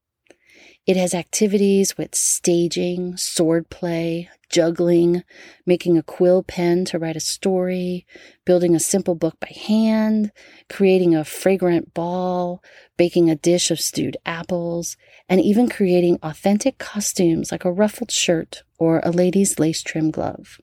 It 0.86 0.98
has 0.98 1.14
activities 1.14 1.98
with 1.98 2.16
staging, 2.16 3.14
swordplay, 3.14 4.28
juggling, 4.50 5.24
making 5.66 5.98
a 5.98 6.04
quill 6.04 6.42
pen 6.42 6.84
to 6.86 6.98
write 6.98 7.16
a 7.16 7.20
story, 7.20 8.08
building 8.46 8.76
a 8.76 8.80
simple 8.80 9.14
book 9.14 9.40
by 9.40 9.54
hand, 9.68 10.32
creating 10.68 11.16
a 11.16 11.24
fragrant 11.24 11.94
ball, 11.94 12.64
baking 12.98 13.30
a 13.30 13.36
dish 13.36 13.70
of 13.70 13.80
stewed 13.80 14.18
apples, 14.26 14.98
and 15.28 15.40
even 15.40 15.70
creating 15.70 16.18
authentic 16.24 16.80
costumes 16.80 17.52
like 17.52 17.66
a 17.66 17.72
ruffled 17.72 18.12
shirt 18.12 18.64
or 18.80 19.00
a 19.04 19.12
lady's 19.12 19.60
lace 19.60 19.84
trim 19.84 20.10
glove. 20.10 20.60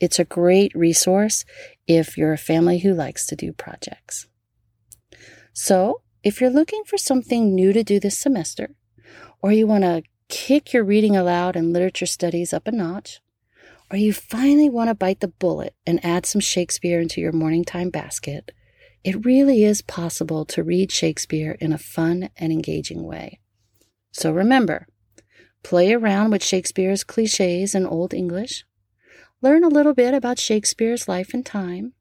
It's 0.00 0.18
a 0.18 0.24
great 0.24 0.74
resource 0.74 1.44
if 1.86 2.16
you're 2.16 2.32
a 2.32 2.38
family 2.38 2.78
who 2.78 2.94
likes 2.94 3.26
to 3.26 3.36
do 3.36 3.52
projects. 3.52 4.26
So, 5.52 6.02
if 6.22 6.40
you're 6.40 6.50
looking 6.50 6.82
for 6.84 6.98
something 6.98 7.54
new 7.54 7.72
to 7.72 7.82
do 7.82 8.00
this 8.00 8.18
semester, 8.18 8.70
or 9.42 9.52
you 9.52 9.66
want 9.66 9.84
to 9.84 10.02
kick 10.28 10.72
your 10.72 10.84
reading 10.84 11.16
aloud 11.16 11.56
and 11.56 11.72
literature 11.72 12.06
studies 12.06 12.52
up 12.52 12.66
a 12.66 12.72
notch, 12.72 13.20
or 13.90 13.96
you 13.96 14.12
finally 14.12 14.68
want 14.68 14.88
to 14.88 14.94
bite 14.94 15.20
the 15.20 15.28
bullet 15.28 15.74
and 15.86 16.04
add 16.04 16.26
some 16.26 16.40
Shakespeare 16.40 17.00
into 17.00 17.20
your 17.20 17.32
morning 17.32 17.64
time 17.64 17.90
basket, 17.90 18.52
it 19.04 19.24
really 19.24 19.62
is 19.62 19.82
possible 19.82 20.44
to 20.46 20.64
read 20.64 20.90
Shakespeare 20.90 21.56
in 21.60 21.72
a 21.72 21.78
fun 21.78 22.30
and 22.36 22.52
engaging 22.52 23.04
way. 23.04 23.38
So 24.10 24.32
remember, 24.32 24.88
play 25.62 25.92
around 25.92 26.32
with 26.32 26.42
Shakespeare's 26.42 27.04
cliches 27.04 27.74
in 27.74 27.86
Old 27.86 28.12
English, 28.12 28.64
learn 29.42 29.62
a 29.62 29.68
little 29.68 29.94
bit 29.94 30.14
about 30.14 30.40
Shakespeare's 30.40 31.06
life 31.06 31.32
and 31.32 31.46
time. 31.46 31.92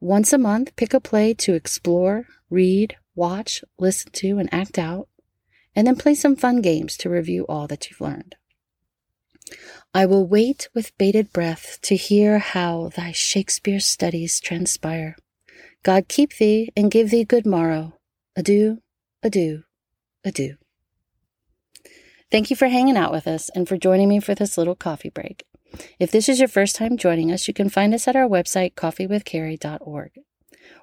Once 0.00 0.32
a 0.32 0.38
month, 0.38 0.76
pick 0.76 0.94
a 0.94 1.00
play 1.00 1.34
to 1.34 1.54
explore, 1.54 2.26
read, 2.50 2.96
watch, 3.14 3.64
listen 3.78 4.12
to, 4.12 4.38
and 4.38 4.52
act 4.52 4.78
out, 4.78 5.08
and 5.74 5.86
then 5.86 5.96
play 5.96 6.14
some 6.14 6.36
fun 6.36 6.60
games 6.60 6.96
to 6.98 7.10
review 7.10 7.44
all 7.48 7.66
that 7.66 7.88
you've 7.88 8.00
learned. 8.00 8.36
I 9.94 10.06
will 10.06 10.26
wait 10.26 10.68
with 10.74 10.96
bated 10.96 11.32
breath 11.32 11.78
to 11.82 11.96
hear 11.96 12.38
how 12.38 12.90
thy 12.94 13.12
Shakespeare 13.12 13.80
studies 13.80 14.40
transpire. 14.40 15.16
God 15.82 16.08
keep 16.08 16.36
thee 16.36 16.70
and 16.76 16.90
give 16.90 17.10
thee 17.10 17.24
good 17.24 17.44
morrow. 17.44 17.98
Adieu, 18.36 18.78
adieu, 19.22 19.64
adieu. 20.24 20.56
Thank 22.30 22.48
you 22.48 22.56
for 22.56 22.68
hanging 22.68 22.96
out 22.96 23.12
with 23.12 23.26
us 23.26 23.50
and 23.54 23.68
for 23.68 23.76
joining 23.76 24.08
me 24.08 24.20
for 24.20 24.34
this 24.34 24.56
little 24.56 24.74
coffee 24.74 25.10
break. 25.10 25.44
If 25.98 26.10
this 26.10 26.28
is 26.28 26.38
your 26.38 26.48
first 26.48 26.76
time 26.76 26.96
joining 26.96 27.30
us, 27.30 27.46
you 27.46 27.54
can 27.54 27.68
find 27.68 27.92
us 27.92 28.08
at 28.08 28.16
our 28.16 28.28
website, 28.28 28.74
coffeewithcarrie.org. 28.74 30.12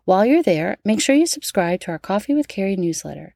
While 0.05 0.25
you're 0.25 0.43
there, 0.43 0.77
make 0.83 1.01
sure 1.01 1.15
you 1.15 1.25
subscribe 1.25 1.79
to 1.81 1.91
our 1.91 1.99
Coffee 1.99 2.33
with 2.33 2.47
Carrie 2.47 2.75
newsletter. 2.75 3.35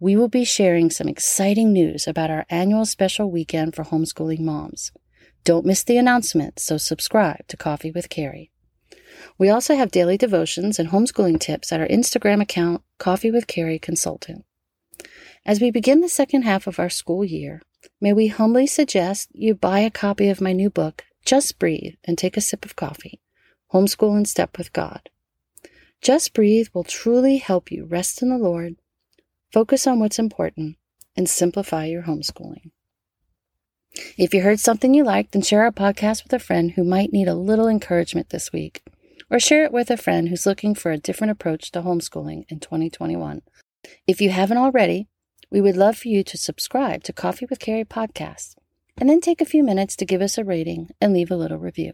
We 0.00 0.14
will 0.14 0.28
be 0.28 0.44
sharing 0.44 0.90
some 0.90 1.08
exciting 1.08 1.72
news 1.72 2.06
about 2.06 2.30
our 2.30 2.46
annual 2.48 2.86
special 2.86 3.32
weekend 3.32 3.74
for 3.74 3.82
homeschooling 3.82 4.38
moms. 4.38 4.92
Don't 5.42 5.66
miss 5.66 5.82
the 5.82 5.96
announcement, 5.96 6.60
so 6.60 6.76
subscribe 6.76 7.48
to 7.48 7.56
Coffee 7.56 7.90
with 7.90 8.08
Carrie. 8.08 8.52
We 9.38 9.48
also 9.48 9.74
have 9.74 9.90
daily 9.90 10.16
devotions 10.16 10.78
and 10.78 10.90
homeschooling 10.90 11.40
tips 11.40 11.72
at 11.72 11.80
our 11.80 11.88
Instagram 11.88 12.40
account, 12.40 12.82
Coffee 12.98 13.32
with 13.32 13.48
Carrie 13.48 13.80
Consultant. 13.80 14.44
As 15.44 15.60
we 15.60 15.72
begin 15.72 16.00
the 16.00 16.08
second 16.08 16.42
half 16.42 16.68
of 16.68 16.78
our 16.78 16.90
school 16.90 17.24
year, 17.24 17.60
may 18.00 18.12
we 18.12 18.28
humbly 18.28 18.68
suggest 18.68 19.30
you 19.32 19.52
buy 19.52 19.80
a 19.80 19.90
copy 19.90 20.28
of 20.28 20.40
my 20.40 20.52
new 20.52 20.70
book, 20.70 21.06
Just 21.24 21.58
Breathe 21.58 21.94
and 22.04 22.16
Take 22.16 22.36
a 22.36 22.40
Sip 22.40 22.64
of 22.64 22.76
Coffee 22.76 23.20
Homeschool 23.72 24.16
in 24.16 24.26
Step 24.26 24.56
with 24.58 24.72
God. 24.72 25.10
Just 26.00 26.34
Breathe 26.34 26.68
will 26.72 26.84
truly 26.84 27.38
help 27.38 27.72
you 27.72 27.84
rest 27.84 28.22
in 28.22 28.28
the 28.28 28.38
Lord, 28.38 28.76
focus 29.52 29.86
on 29.86 30.00
what's 30.00 30.18
important, 30.18 30.76
and 31.16 31.28
simplify 31.28 31.86
your 31.86 32.02
homeschooling. 32.02 32.70
If 34.16 34.34
you 34.34 34.42
heard 34.42 34.60
something 34.60 34.94
you 34.94 35.04
liked, 35.04 35.32
then 35.32 35.42
share 35.42 35.62
our 35.62 35.72
podcast 35.72 36.22
with 36.24 36.32
a 36.32 36.38
friend 36.38 36.72
who 36.72 36.84
might 36.84 37.12
need 37.12 37.28
a 37.28 37.34
little 37.34 37.68
encouragement 37.68 38.30
this 38.30 38.52
week, 38.52 38.82
or 39.30 39.40
share 39.40 39.64
it 39.64 39.72
with 39.72 39.90
a 39.90 39.96
friend 39.96 40.28
who's 40.28 40.46
looking 40.46 40.74
for 40.74 40.92
a 40.92 40.98
different 40.98 41.30
approach 41.30 41.70
to 41.72 41.82
homeschooling 41.82 42.44
in 42.48 42.60
2021. 42.60 43.42
If 44.06 44.20
you 44.20 44.30
haven't 44.30 44.58
already, 44.58 45.08
we 45.50 45.60
would 45.60 45.76
love 45.76 45.96
for 45.96 46.08
you 46.08 46.22
to 46.24 46.36
subscribe 46.36 47.02
to 47.04 47.12
Coffee 47.12 47.46
with 47.48 47.58
Carrie 47.58 47.84
podcast 47.84 48.56
and 48.98 49.08
then 49.08 49.20
take 49.20 49.40
a 49.40 49.46
few 49.46 49.62
minutes 49.62 49.96
to 49.96 50.04
give 50.04 50.20
us 50.20 50.36
a 50.36 50.44
rating 50.44 50.90
and 51.00 51.12
leave 51.12 51.30
a 51.30 51.36
little 51.36 51.58
review. 51.58 51.92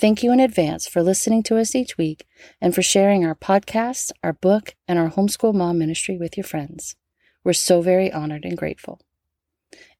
Thank 0.00 0.22
you 0.22 0.32
in 0.32 0.40
advance 0.40 0.88
for 0.88 1.02
listening 1.02 1.42
to 1.42 1.58
us 1.58 1.74
each 1.74 1.98
week 1.98 2.26
and 2.58 2.74
for 2.74 2.80
sharing 2.80 3.22
our 3.22 3.34
podcast, 3.34 4.12
our 4.24 4.32
book, 4.32 4.74
and 4.88 4.98
our 4.98 5.10
homeschool 5.10 5.52
mom 5.52 5.76
ministry 5.76 6.16
with 6.16 6.38
your 6.38 6.44
friends. 6.44 6.96
We're 7.44 7.52
so 7.52 7.82
very 7.82 8.10
honored 8.10 8.46
and 8.46 8.56
grateful. 8.56 9.02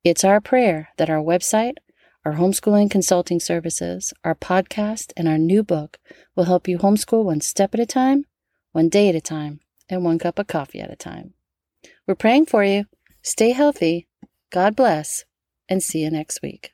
It's 0.02 0.24
our 0.24 0.40
prayer 0.40 0.88
that 0.96 1.10
our 1.10 1.22
website, 1.22 1.74
our 2.24 2.36
homeschooling 2.36 2.90
consulting 2.90 3.40
services, 3.40 4.14
our 4.24 4.34
podcast, 4.34 5.12
and 5.18 5.28
our 5.28 5.36
new 5.36 5.62
book 5.62 5.98
will 6.34 6.44
help 6.44 6.66
you 6.66 6.78
homeschool 6.78 7.24
one 7.24 7.42
step 7.42 7.74
at 7.74 7.80
a 7.80 7.84
time, 7.84 8.24
one 8.72 8.88
day 8.88 9.10
at 9.10 9.14
a 9.14 9.20
time, 9.20 9.60
and 9.90 10.02
one 10.02 10.18
cup 10.18 10.38
of 10.38 10.46
coffee 10.46 10.80
at 10.80 10.90
a 10.90 10.96
time. 10.96 11.34
We're 12.06 12.14
praying 12.14 12.46
for 12.46 12.64
you. 12.64 12.86
Stay 13.20 13.50
healthy. 13.50 14.08
God 14.50 14.74
bless, 14.74 15.26
and 15.68 15.82
see 15.82 15.98
you 15.98 16.10
next 16.10 16.40
week. 16.40 16.72